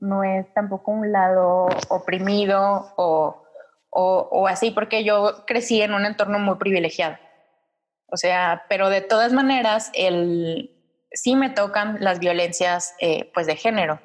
[0.00, 3.44] no es tampoco un lado oprimido o,
[3.90, 7.16] o, o así, porque yo crecí en un entorno muy privilegiado.
[8.06, 10.70] O sea, pero de todas maneras, el,
[11.14, 14.00] sí me tocan las violencias eh, pues de género.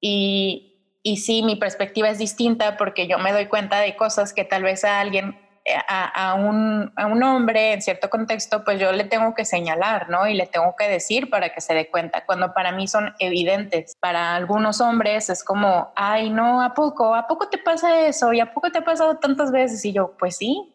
[0.00, 0.69] Y,
[1.02, 4.62] y sí, mi perspectiva es distinta porque yo me doy cuenta de cosas que tal
[4.62, 9.04] vez a alguien, eh, a, un, a un hombre en cierto contexto, pues yo le
[9.04, 10.26] tengo que señalar, ¿no?
[10.26, 13.96] Y le tengo que decir para que se dé cuenta, cuando para mí son evidentes.
[13.98, 17.14] Para algunos hombres es como, ay, no, ¿a poco?
[17.14, 18.32] ¿A poco te pasa eso?
[18.32, 19.84] ¿Y a poco te ha pasado tantas veces?
[19.84, 20.74] Y yo, pues sí,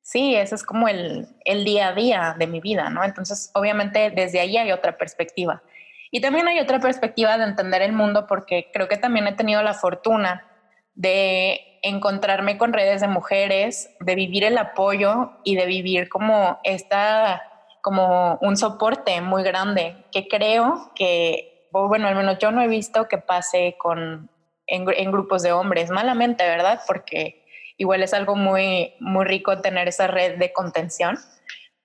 [0.00, 3.04] Sí, ese es como el, el, día a día de mi vida, ¿no?
[3.04, 5.62] Entonces, obviamente, desde ahí hay otra perspectiva.
[6.10, 9.62] Y también hay otra perspectiva de entender el mundo porque creo que también he tenido
[9.62, 10.46] la fortuna
[10.94, 17.42] de encontrarme con redes de mujeres, de vivir el apoyo y de vivir como esta,
[17.82, 23.06] como un soporte muy grande que creo que, bueno, al menos yo no he visto
[23.06, 24.30] que pase con,
[24.66, 26.80] en, en grupos de hombres, malamente, ¿verdad?
[26.86, 27.44] Porque
[27.76, 31.16] igual es algo muy, muy rico tener esa red de contención,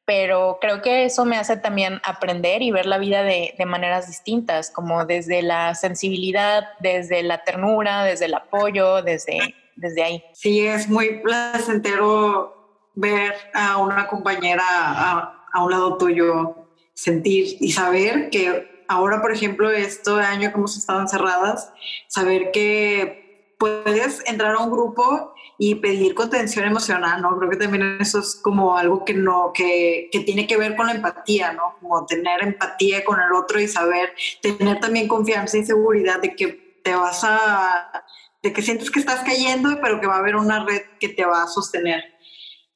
[0.06, 4.08] pero creo que eso me hace también aprender y ver la vida de, de maneras
[4.08, 10.24] distintas, como desde la sensibilidad, desde la ternura, desde el apoyo, desde, desde ahí.
[10.34, 12.64] Sí, es muy placentero
[12.96, 19.72] ver a una compañera a, un lado tuyo, sentir y saber que ahora, por ejemplo,
[19.72, 21.72] este año que hemos estado encerradas,
[22.08, 27.38] saber que puedes entrar a un grupo y pedir contención emocional, ¿no?
[27.38, 30.88] Creo que también eso es como algo que no, que, que, tiene que ver con
[30.88, 31.76] la empatía, ¿no?
[31.80, 36.80] Como tener empatía con el otro y saber, tener también confianza y seguridad de que
[36.84, 38.04] te vas a,
[38.42, 41.24] de que sientes que estás cayendo, pero que va a haber una red que te
[41.24, 42.04] va a sostener.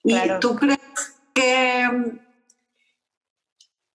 [0.04, 0.38] Claro.
[0.38, 0.80] ¿Y tú crees
[1.34, 2.20] que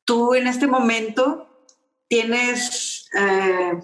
[0.05, 1.67] tú en este momento
[2.09, 3.09] tienes...
[3.15, 3.81] Eh,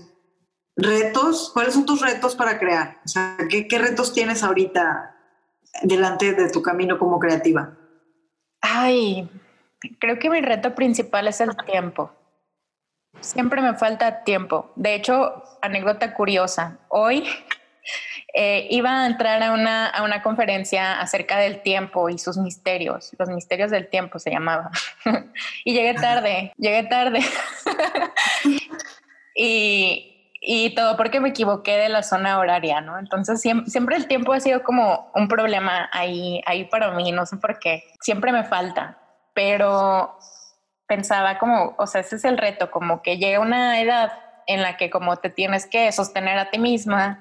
[0.79, 3.01] retos, ¿cuáles son tus retos para crear?
[3.05, 5.17] O sea, ¿qué, ¿qué, retos tienes ahorita
[5.83, 7.77] delante de tu camino como creativa?
[8.61, 9.29] Ay,
[9.99, 12.13] creo que mi reto principal es el tiempo.
[13.21, 14.73] Siempre me falta tiempo.
[14.77, 17.25] De hecho, anécdota curiosa, hoy
[18.35, 23.11] eh, iba a entrar a una, a una conferencia acerca del tiempo y sus misterios,
[23.19, 24.71] los misterios del tiempo se llamaba.
[25.65, 27.21] y llegué tarde, llegué tarde.
[29.35, 30.18] y,
[30.51, 32.99] y todo porque me equivoqué de la zona horaria, ¿no?
[32.99, 37.27] Entonces siempre, siempre, el tiempo ha sido como un problema ahí, ahí para mí, no
[37.27, 38.99] sé por qué, siempre me falta,
[39.35, 40.19] pero
[40.87, 44.11] pensaba como, o sea, ese es el reto, como que llega una edad
[44.47, 47.21] en la que como te tienes que sostener a ti misma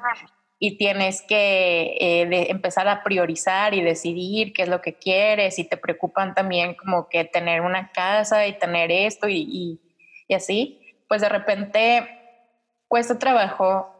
[0.58, 5.60] y tienes que eh, de empezar a priorizar y decidir qué es lo que quieres
[5.60, 9.82] y te preocupan también como que tener una casa y tener esto y, y,
[10.30, 12.17] y así, pues de repente
[12.88, 13.93] cuesta trabajo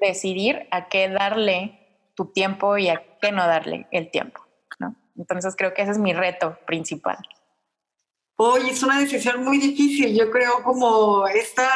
[0.00, 1.80] decidir a qué darle
[2.14, 4.40] tu tiempo y a qué no darle el tiempo,
[4.78, 4.94] ¿no?
[5.16, 7.18] Entonces creo que ese es mi reto principal.
[8.36, 10.16] Hoy es una decisión muy difícil.
[10.18, 11.68] Yo creo como esta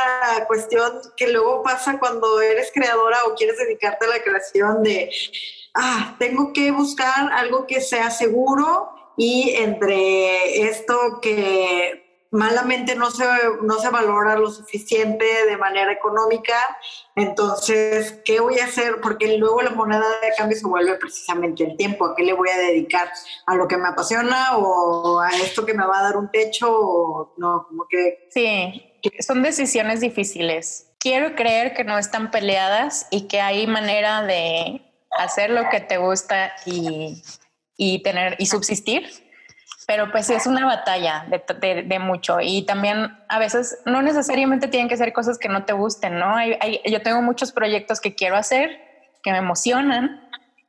[0.48, 5.08] cuestión que luego pasa cuando eres creadora o quieres dedicarte a la creación de,
[5.74, 13.24] ah, tengo que buscar algo que sea seguro y entre esto que malamente no se,
[13.62, 16.54] no se valora lo suficiente de manera económica.
[17.16, 19.00] Entonces, ¿qué voy a hacer?
[19.00, 22.04] Porque luego la moneda de cambio se vuelve precisamente el tiempo.
[22.04, 23.10] ¿A qué le voy a dedicar?
[23.46, 27.32] ¿A lo que me apasiona o a esto que me va a dar un techo?
[27.36, 28.28] No, como que...
[28.30, 28.82] Sí,
[29.20, 30.90] son decisiones difíciles.
[30.98, 34.82] Quiero creer que no están peleadas y que hay manera de
[35.18, 37.22] hacer lo que te gusta y,
[37.76, 39.27] y tener y subsistir
[39.88, 44.98] pero pues es una batalla de, mucho y también a veces no necesariamente tienen que
[44.98, 46.34] ser cosas que no te gusten, ¿no?
[46.84, 48.82] yo tengo muchos proyectos que quiero hacer,
[49.22, 50.28] que me emocionan,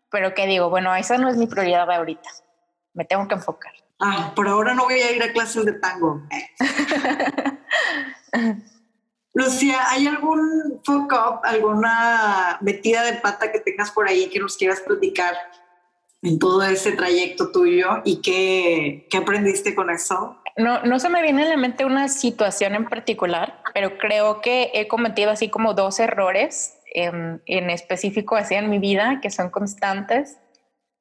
[0.10, 2.30] pero que digo, bueno, esa no es mi prioridad ahorita,
[2.94, 3.74] me tengo que enfocar.
[4.00, 6.22] Ah, por ahora no voy a ir a clases de tango.
[9.34, 14.56] Lucía, ¿hay algún fuck up, alguna metida de pata que tengas por ahí que nos
[14.56, 15.36] quieras platicar
[16.22, 20.38] en todo ese trayecto tuyo y qué, qué aprendiste con eso?
[20.58, 24.72] No, no se me viene a la mente una situación en particular, pero creo que
[24.74, 29.50] he cometido así como dos errores en, en específico así en mi vida que son
[29.50, 30.38] constantes.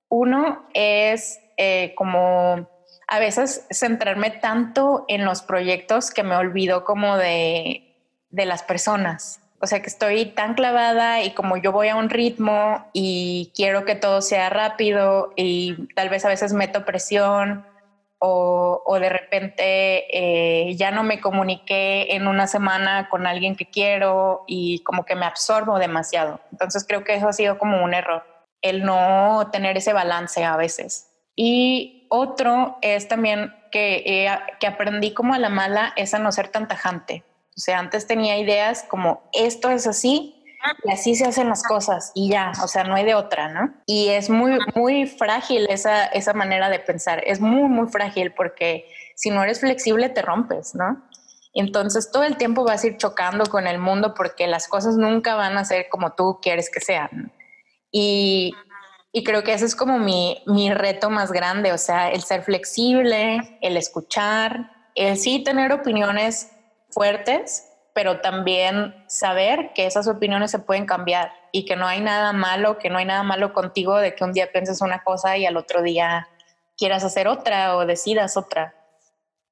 [0.09, 2.69] Uno es eh, como
[3.09, 7.97] a veces centrarme tanto en los proyectos que me olvido como de,
[8.31, 9.41] de las personas.
[9.61, 13.85] O sea, que estoy tan clavada y como yo voy a un ritmo y quiero
[13.85, 17.67] que todo sea rápido y tal vez a veces meto presión
[18.21, 23.67] o, o de repente eh, ya no me comuniqué en una semana con alguien que
[23.67, 26.41] quiero y como que me absorbo demasiado.
[26.53, 28.25] Entonces creo que eso ha sido como un error,
[28.63, 31.11] el no tener ese balance a veces.
[31.35, 34.29] Y otro es también que,
[34.61, 37.25] que aprendí como a la mala es a no ser tan tajante.
[37.59, 40.45] O sea, antes tenía ideas como esto es así
[40.85, 43.75] y así se hacen las cosas y ya, o sea, no hay de otra, ¿no?
[43.85, 48.87] Y es muy, muy frágil esa, esa manera de pensar, es muy, muy frágil porque
[49.17, 51.05] si no eres flexible te rompes, ¿no?
[51.53, 55.35] Entonces todo el tiempo vas a ir chocando con el mundo porque las cosas nunca
[55.35, 57.33] van a ser como tú quieres que sean.
[57.91, 58.55] Y,
[59.11, 62.45] y creo que ese es como mi, mi reto más grande, o sea, el ser
[62.45, 66.53] flexible, el escuchar, el sí tener opiniones
[66.91, 72.33] fuertes, pero también saber que esas opiniones se pueden cambiar y que no hay nada
[72.33, 75.47] malo, que no hay nada malo contigo de que un día pienses una cosa y
[75.47, 76.29] al otro día
[76.77, 78.75] quieras hacer otra o decidas otra.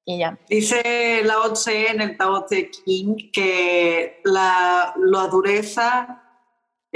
[0.05, 0.37] Y ya.
[0.47, 6.26] Dice Lao Tse en el Tao Te King que la, la dureza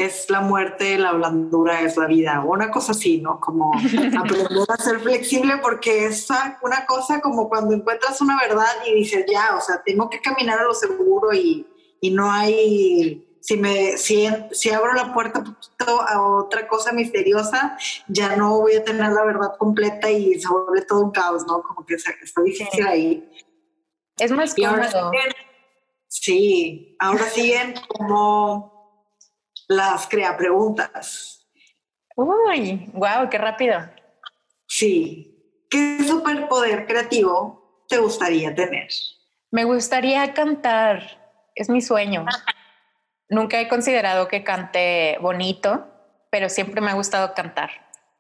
[0.06, 3.40] es la muerte, la blandura es la vida, o una cosa así, ¿no?
[3.40, 3.72] Como
[4.20, 6.28] aprender a ser flexible porque es
[6.62, 10.60] una cosa como cuando encuentras una verdad y dices, ya, o sea, tengo que caminar
[10.60, 11.68] a lo seguro y,
[12.00, 15.44] y no hay, si, me, si, si abro la puerta
[16.08, 20.86] a otra cosa misteriosa, ya no voy a tener la verdad completa y se vuelve
[20.86, 21.62] todo un caos, ¿no?
[21.62, 23.32] Como que está difícil ahí.
[24.18, 25.12] Es más cómodo.
[26.08, 28.81] sí, ahora siguen como
[29.72, 31.48] las crea preguntas.
[32.18, 33.80] Uy, wow, qué rápido.
[34.68, 35.28] Sí.
[35.70, 38.90] ¿Qué superpoder creativo te gustaría tener?
[39.50, 41.02] Me gustaría cantar.
[41.56, 42.26] Es mi sueño.
[43.30, 45.88] Nunca he considerado que cante bonito,
[46.30, 47.70] pero siempre me ha gustado cantar.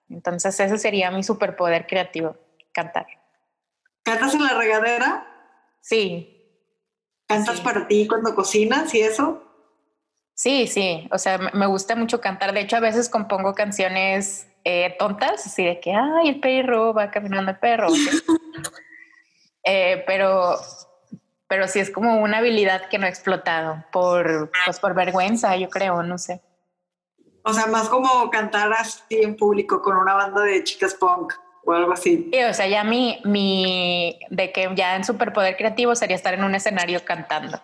[0.09, 2.37] Entonces ese sería mi superpoder creativo,
[2.71, 3.07] cantar.
[4.03, 5.27] ¿Cantas en la regadera?
[5.81, 6.47] Sí.
[7.27, 9.50] ¿Cantas para ti cuando cocinas y eso?
[10.33, 12.53] Sí, sí, o sea, me gusta mucho cantar.
[12.53, 17.11] De hecho, a veces compongo canciones eh, tontas, así de que, ay, el perro va
[17.11, 17.87] caminando el perro.
[19.63, 20.55] Eh, pero,
[21.47, 25.69] pero sí es como una habilidad que no he explotado por, pues, por vergüenza, yo
[25.69, 26.41] creo, no sé.
[27.43, 31.73] O sea, más como cantar así en público con una banda de chicas punk o
[31.73, 32.29] algo así.
[32.33, 36.43] Sí, o sea, ya mi, mi, de que ya en superpoder creativo sería estar en
[36.43, 37.61] un escenario cantando.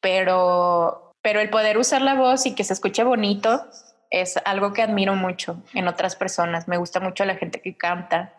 [0.00, 3.64] Pero pero el poder usar la voz y que se escuche bonito
[4.10, 6.68] es algo que admiro mucho en otras personas.
[6.68, 8.34] Me gusta mucho la gente que canta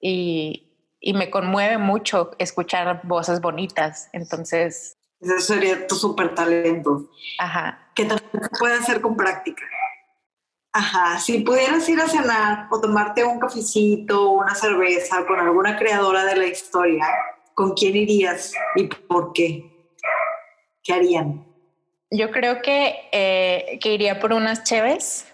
[0.00, 4.08] y, y me conmueve mucho escuchar voces bonitas.
[4.12, 4.96] Entonces...
[5.20, 7.10] Ese sería tu súper talento.
[7.38, 7.90] Ajá.
[7.94, 9.64] Que también se puede hacer con práctica.
[10.72, 15.76] Ajá, si pudieras ir a cenar o tomarte un cafecito o una cerveza con alguna
[15.76, 17.04] creadora de la historia,
[17.54, 19.64] ¿con quién irías y por qué?
[20.82, 21.47] ¿Qué harían?
[22.10, 25.30] Yo creo que, eh, que iría por unas cheves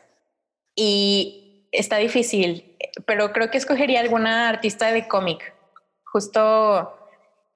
[0.74, 5.54] y está difícil, pero creo que escogería alguna artista de cómic.
[6.04, 6.96] Justo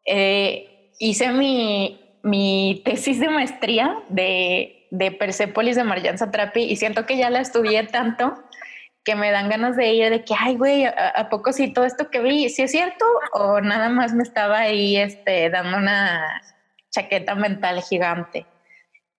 [0.05, 7.07] eh, hice mi, mi tesis de maestría de, de Persepolis de Marjan Satrapi y siento
[7.07, 8.35] que ya la estudié tanto
[9.09, 12.11] que me dan ganas de ir de que, ay, güey, ¿a, poco sí todo esto
[12.11, 13.07] que vi, sí es cierto?
[13.33, 16.43] O nada más me estaba ahí este, dando una
[16.91, 18.45] chaqueta mental gigante.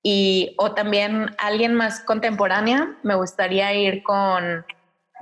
[0.02, 4.66] Y, o también alguien más contemporánea, me gustaría ir con,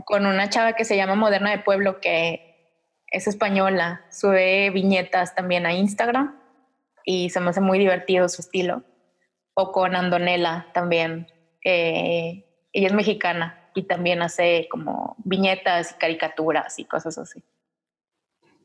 [0.06, 2.48] con una chava que se llama Moderna de Pueblo, que
[3.08, 6.40] es española, sube viñetas también a Instagram
[7.06, 8.84] y se me hace muy divertido su estilo.
[9.54, 11.28] O con Andonela también,
[11.64, 17.44] ella es mexicana y también hace como viñetas y caricaturas y cosas así.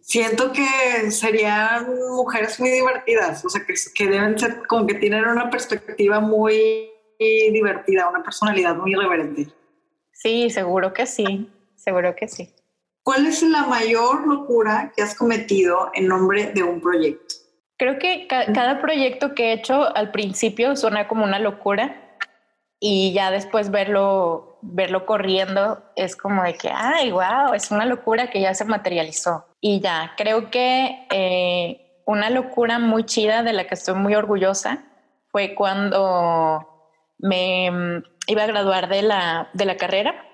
[0.02, 5.24] Siento que serían mujeres muy divertidas, o sea, que, que deben ser como que tienen
[5.26, 9.48] una perspectiva muy divertida, una personalidad muy irreverente.
[10.12, 12.52] Sí, seguro que sí, seguro que sí.
[13.04, 17.34] ¿Cuál es la mayor locura que has cometido en nombre de un proyecto?
[17.76, 22.16] Creo que cada proyecto que he hecho al principio suena como una locura
[22.78, 28.30] y ya después verlo verlo corriendo es como de que, ay, wow, es una locura
[28.30, 29.44] que ya se materializó.
[29.64, 34.82] Y ya, creo que eh, una locura muy chida de la que estoy muy orgullosa
[35.30, 40.26] fue cuando me mm, iba a graduar de la, de la carrera.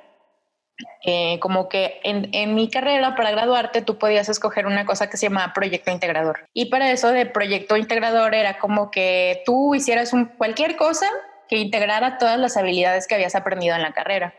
[1.04, 5.16] Eh, como que en, en, mi carrera para graduarte tú podías escoger una cosa que
[5.18, 6.46] se llama proyecto integrador.
[6.54, 11.06] Y para eso de proyecto integrador era como que tú hicieras un, cualquier cosa
[11.48, 14.34] que integrara todas las habilidades que habías aprendido en la carrera.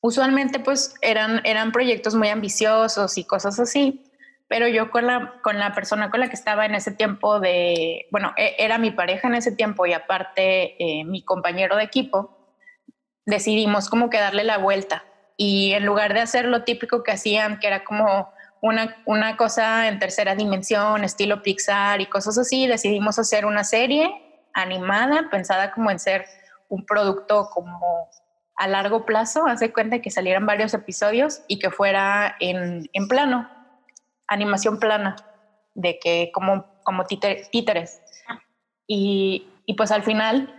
[0.00, 4.05] Usualmente pues eran, eran proyectos muy ambiciosos y cosas así,
[4.48, 8.06] pero yo con la, con la persona con la que estaba en ese tiempo de,
[8.10, 12.54] bueno, e, era mi pareja en ese tiempo y aparte eh, mi compañero de equipo,
[13.24, 15.04] decidimos como que darle la vuelta.
[15.36, 18.32] Y en lugar de hacer lo típico que hacían, que era como
[18.62, 24.10] una, una cosa en tercera dimensión, estilo Pixar y cosas así, decidimos hacer una serie
[24.54, 26.24] animada, pensada como en ser
[26.68, 28.08] un producto como
[28.56, 33.50] a largo plazo, hace cuenta que salieran varios episodios y que fuera en, en plano,
[34.28, 35.16] animación plana,
[35.74, 38.00] de que como, como títeres.
[38.86, 40.54] Y, y, pues al final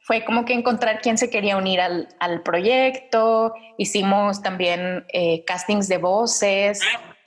[0.00, 5.88] fue como que encontrar quién se quería unir al, al proyecto, hicimos también eh, castings
[5.88, 6.80] de voces,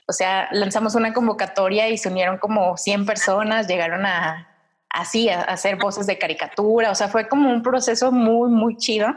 [0.08, 4.48] o sea, lanzamos una convocatoria y se unieron como 100 personas, llegaron a,
[4.88, 9.08] así, a hacer voces de caricatura, o sea, fue como un proceso muy, muy chido.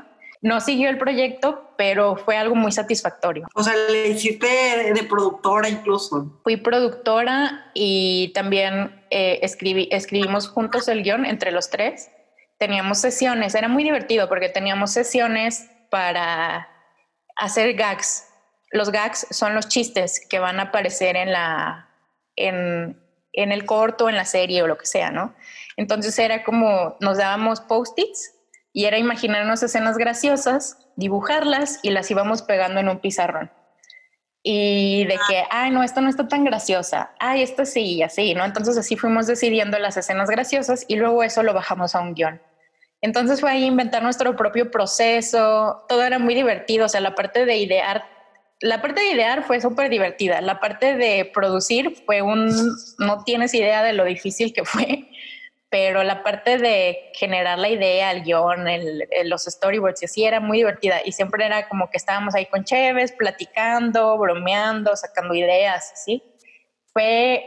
[0.41, 3.47] No siguió el proyecto, pero fue algo muy satisfactorio.
[3.55, 6.41] O sea, le hiciste de productora incluso.
[6.43, 12.11] Fui productora y también eh, escribí, escribimos juntos el guion entre los tres.
[12.57, 16.67] Teníamos sesiones, era muy divertido porque teníamos sesiones para
[17.38, 18.27] hacer gags.
[18.71, 21.88] Los gags son los chistes que van a aparecer en la,
[22.36, 23.01] en,
[23.32, 25.34] en el corto, en la serie o lo que sea, ¿no?
[25.77, 28.34] Entonces era como nos dábamos post-its
[28.73, 33.52] y era imaginarnos escenas graciosas, dibujarlas y las íbamos pegando en un pizarrón.
[34.43, 38.34] Y de que, ay, no, esto no está tan graciosa, ay, esto sí, y así,
[38.34, 38.45] ¿no?
[38.45, 42.41] Entonces así fuimos decidiendo las escenas graciosas y luego eso lo bajamos a un guion.
[43.02, 47.45] Entonces fue ahí inventar nuestro propio proceso, todo era muy divertido, o sea, la parte
[47.45, 48.04] de idear,
[48.62, 52.50] la parte de idear fue súper divertida, la parte de producir fue un,
[52.97, 55.10] no tienes idea de lo difícil que fue,
[55.70, 60.39] pero la parte de generar la idea, el guion, el, los storyboards y así era
[60.39, 65.91] muy divertida y siempre era como que estábamos ahí con Cheves, platicando, bromeando, sacando ideas,
[66.03, 66.24] ¿sí?
[66.91, 67.43] Fue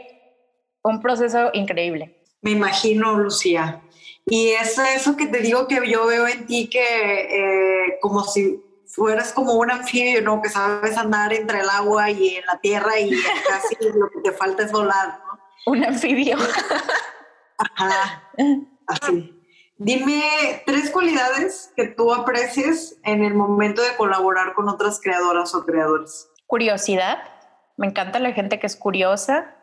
[0.83, 2.23] un proceso increíble.
[2.41, 3.81] Me imagino, Lucía.
[4.25, 8.61] Y es eso que te digo que yo veo en ti que eh, como si
[8.87, 10.41] fueras como un anfibio, ¿no?
[10.41, 13.11] Que sabes andar entre el agua y en la tierra y
[13.47, 15.39] casi lo que te falta es volar, ¿no?
[15.65, 16.37] Un anfibio.
[17.57, 18.29] Ajá,
[18.87, 19.39] así.
[19.77, 20.23] Dime
[20.65, 26.29] tres cualidades que tú aprecies en el momento de colaborar con otras creadoras o creadores.
[26.47, 27.23] Curiosidad.
[27.75, 29.55] Me encanta la gente que es curiosa.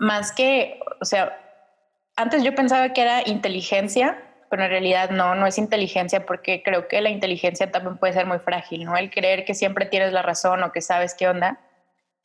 [0.00, 1.38] Más que, o sea,
[2.16, 4.18] antes yo pensaba que era inteligencia,
[4.50, 8.26] pero en realidad no, no es inteligencia porque creo que la inteligencia también puede ser
[8.26, 8.96] muy frágil, ¿no?
[8.96, 11.60] El creer que siempre tienes la razón o que sabes qué onda.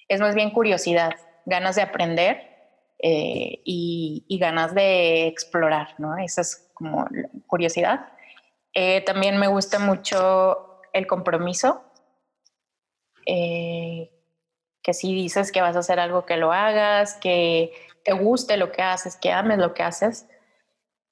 [0.08, 1.12] Es más bien curiosidad,
[1.46, 2.57] ganas de aprender
[3.00, 6.18] eh, y, ganas de explorar, ¿no?
[6.18, 7.08] Esa es como
[7.46, 8.12] curiosidad.
[8.74, 11.84] Eh, también me gusta mucho el compromiso,
[13.26, 14.12] eh,
[14.82, 17.74] que si dices que vas a hacer algo, que lo hagas, que
[18.04, 20.28] te guste lo que haces, que ames lo que haces.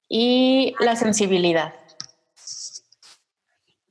[0.07, 1.73] Y la sensibilidad.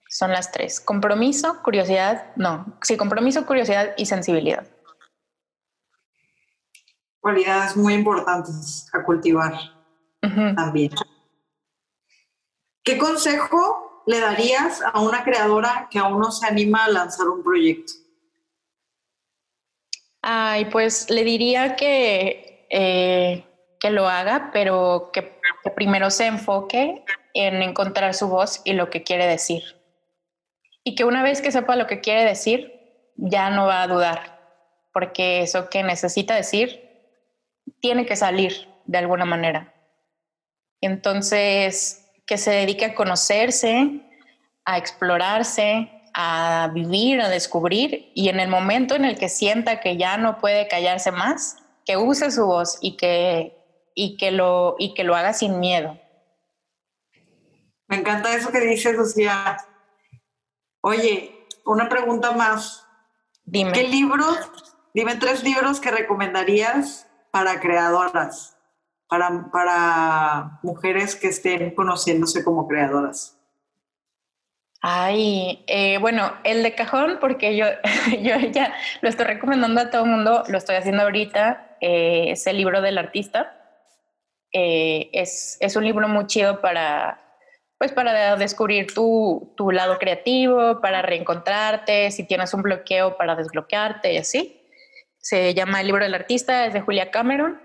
[0.08, 0.80] Son las tres.
[0.80, 2.78] Compromiso, curiosidad, no.
[2.82, 4.64] Sí, compromiso, curiosidad y sensibilidad.
[7.24, 9.54] Cualidades muy importantes a cultivar
[10.20, 10.90] también.
[12.84, 17.42] ¿Qué consejo le darías a una creadora que aún no se anima a lanzar un
[17.42, 17.94] proyecto?
[20.20, 23.42] Ay, pues le diría que, eh,
[23.80, 28.90] que lo haga, pero que, que primero se enfoque en encontrar su voz y lo
[28.90, 29.62] que quiere decir.
[30.84, 34.68] Y que una vez que sepa lo que quiere decir, ya no va a dudar,
[34.92, 36.83] porque eso que necesita decir
[37.84, 39.74] tiene que salir de alguna manera.
[40.80, 44.00] Entonces, que se dedique a conocerse,
[44.64, 49.98] a explorarse, a vivir, a descubrir, y en el momento en el que sienta que
[49.98, 53.54] ya no puede callarse más, que use su voz y que,
[53.94, 56.00] y que, lo, y que lo haga sin miedo.
[57.86, 59.58] Me encanta eso que dices, Lucía.
[60.80, 62.86] Oye, una pregunta más.
[63.44, 63.72] Dime.
[63.72, 64.38] ¿Qué libros,
[64.94, 68.56] dime tres libros que recomendarías para creadoras,
[69.08, 73.36] para, para mujeres que estén conociéndose como creadoras?
[74.80, 77.66] Ay, eh, bueno, el de cajón, porque yo,
[78.22, 82.46] yo ya lo estoy recomendando a todo el mundo, lo estoy haciendo ahorita, eh, es
[82.46, 83.52] el libro del artista.
[84.52, 87.20] Eh, es, es, un libro muy chido para,
[87.78, 94.12] pues para descubrir tu, tu, lado creativo, para reencontrarte, si tienes un bloqueo, para desbloquearte
[94.12, 94.63] y así.
[95.24, 97.58] Se llama El libro del artista, es de Julia Cameron.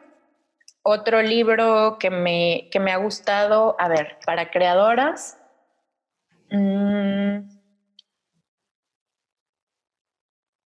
[0.81, 5.37] Otro libro que me, que me ha gustado, a ver, para creadoras.
[6.51, 7.39] Mmm,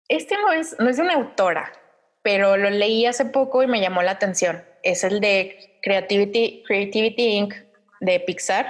[0.07, 1.73] este no es, no es de una autora,
[2.21, 4.63] pero lo leí hace poco y me llamó la atención.
[4.83, 7.55] Es el de Creativity, Creativity Inc.
[8.01, 8.67] de Pixar.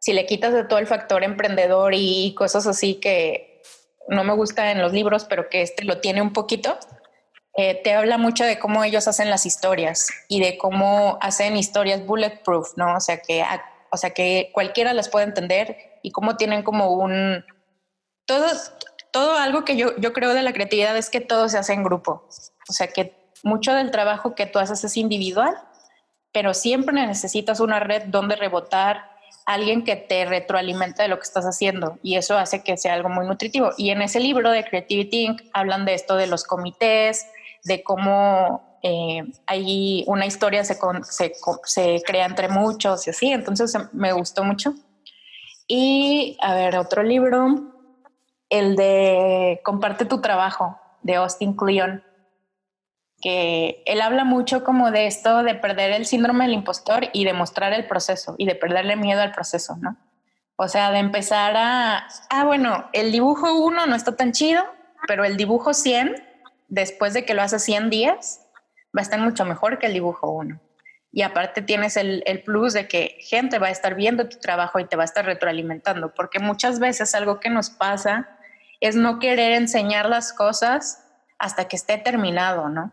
[0.00, 3.62] Si le quitas de todo el factor emprendedor y cosas así que
[4.08, 6.76] no me gusta en los libros, pero que este lo tiene un poquito,
[7.56, 12.04] eh, te habla mucho de cómo ellos hacen las historias y de cómo hacen historias
[12.04, 12.96] bulletproof, ¿no?
[12.96, 13.44] O sea, que,
[13.90, 17.44] o sea, que cualquiera las puede entender y cómo tienen como un...
[18.26, 18.46] Todo,
[19.12, 21.84] todo algo que yo, yo creo de la creatividad es que todo se hace en
[21.84, 22.26] grupo.
[22.68, 25.54] O sea, que mucho del trabajo que tú haces es individual,
[26.32, 29.14] pero siempre necesitas una red donde rebotar,
[29.46, 33.08] alguien que te retroalimente de lo que estás haciendo y eso hace que sea algo
[33.08, 33.70] muy nutritivo.
[33.76, 35.42] Y en ese libro de Creativity Inc.
[35.52, 37.26] hablan de esto de los comités,
[37.64, 41.32] de cómo eh, ahí una historia se, se,
[41.64, 43.32] se, crea entre muchos y así.
[43.32, 44.74] Entonces me gustó mucho.
[45.66, 47.72] Y a ver, otro libro,
[48.50, 52.04] el de Comparte tu trabajo, de Austin Kleon,
[53.20, 57.32] que él habla mucho como de esto de perder el síndrome del impostor y de
[57.32, 59.96] mostrar el proceso y de perderle miedo al proceso, ¿no?
[60.56, 64.62] O sea, de empezar a, ah, bueno, el dibujo 1 no está tan chido,
[65.08, 66.33] pero el dibujo 100
[66.68, 68.46] después de que lo haces 100 días,
[68.96, 70.60] va a estar mucho mejor que el dibujo 1.
[71.12, 74.80] Y aparte tienes el, el, plus de que gente va a estar viendo tu trabajo
[74.80, 78.28] y te va a estar retroalimentando, porque muchas veces algo que nos pasa
[78.80, 81.04] es no querer enseñar las cosas
[81.38, 82.92] hasta que esté terminado, ¿no?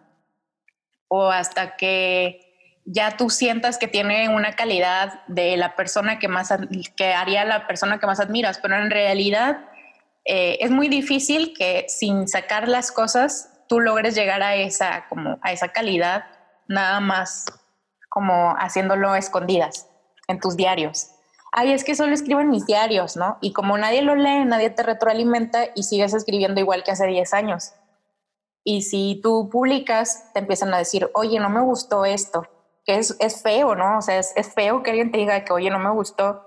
[1.07, 2.51] O hasta que
[2.85, 6.53] ya tú sientas que tiene una calidad de la persona que más
[6.95, 9.65] que haría la persona que más admiras, pero en realidad
[10.25, 15.39] eh, es muy difícil que sin sacar las cosas tú logres llegar a esa, como
[15.41, 16.25] a esa calidad,
[16.67, 17.45] nada más
[18.09, 19.89] como haciéndolo escondidas
[20.27, 21.11] en tus diarios.
[21.53, 23.37] Ay, es que solo escribo en mis diarios, ¿no?
[23.39, 27.33] Y como nadie lo lee, nadie te retroalimenta y sigues escribiendo igual que hace 10
[27.33, 27.71] años.
[28.65, 32.45] Y si tú publicas, te empiezan a decir, oye, no me gustó esto,
[32.83, 33.99] que es, es feo, ¿no?
[33.99, 36.45] O sea, es, es, feo que alguien te diga que, oye, no me gustó,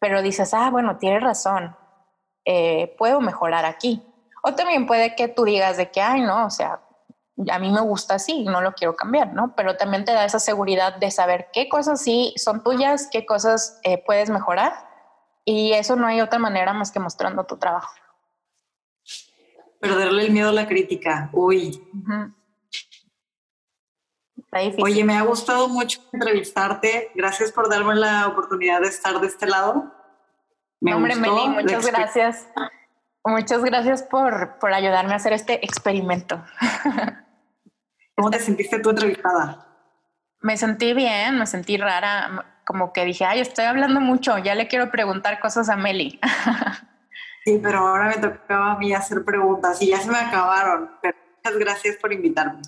[0.00, 1.76] pero dices, ah, bueno, tienes razón,
[2.44, 4.02] eh, puedo mejorar aquí.
[4.46, 6.82] O también puede que tú digas de que, ay, no, o sea,
[7.50, 9.54] a mí me gusta así, no lo quiero cambiar, ¿no?
[9.56, 13.80] Pero también te da esa seguridad de saber qué cosas sí son tuyas, qué cosas
[13.84, 14.74] eh, puedes mejorar.
[15.46, 17.90] Y eso no hay otra manera más que mostrando tu trabajo.
[19.80, 21.30] Perderle el miedo a la crítica.
[21.32, 21.82] Uy.
[24.82, 27.12] Oye, me ha gustado mucho entrevistarte.
[27.14, 29.90] Gracias por darme la oportunidad de estar de este lado.
[30.80, 32.46] Me Hombre, Meli, muchas gracias.
[33.24, 36.44] Muchas gracias por, por ayudarme a hacer este experimento.
[38.16, 39.66] ¿Cómo te sentiste tú entrevistada?
[40.40, 44.68] Me sentí bien, me sentí rara, como que dije, ay, estoy hablando mucho, ya le
[44.68, 46.20] quiero preguntar cosas a Meli.
[47.44, 50.90] sí, pero ahora me tocaba a mí hacer preguntas y ya se me acabaron.
[51.00, 52.60] Pero muchas gracias por invitarme.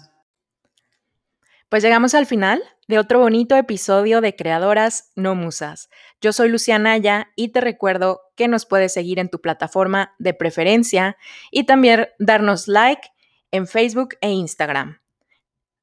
[1.68, 5.90] Pues llegamos al final de otro bonito episodio de Creadoras No Musas.
[6.20, 10.34] Yo soy Luciana Aya y te recuerdo que nos puedes seguir en tu plataforma de
[10.34, 11.16] preferencia
[11.50, 13.08] y también darnos like
[13.50, 15.00] en Facebook e Instagram.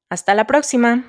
[0.08, 1.04] Hasta la próxima.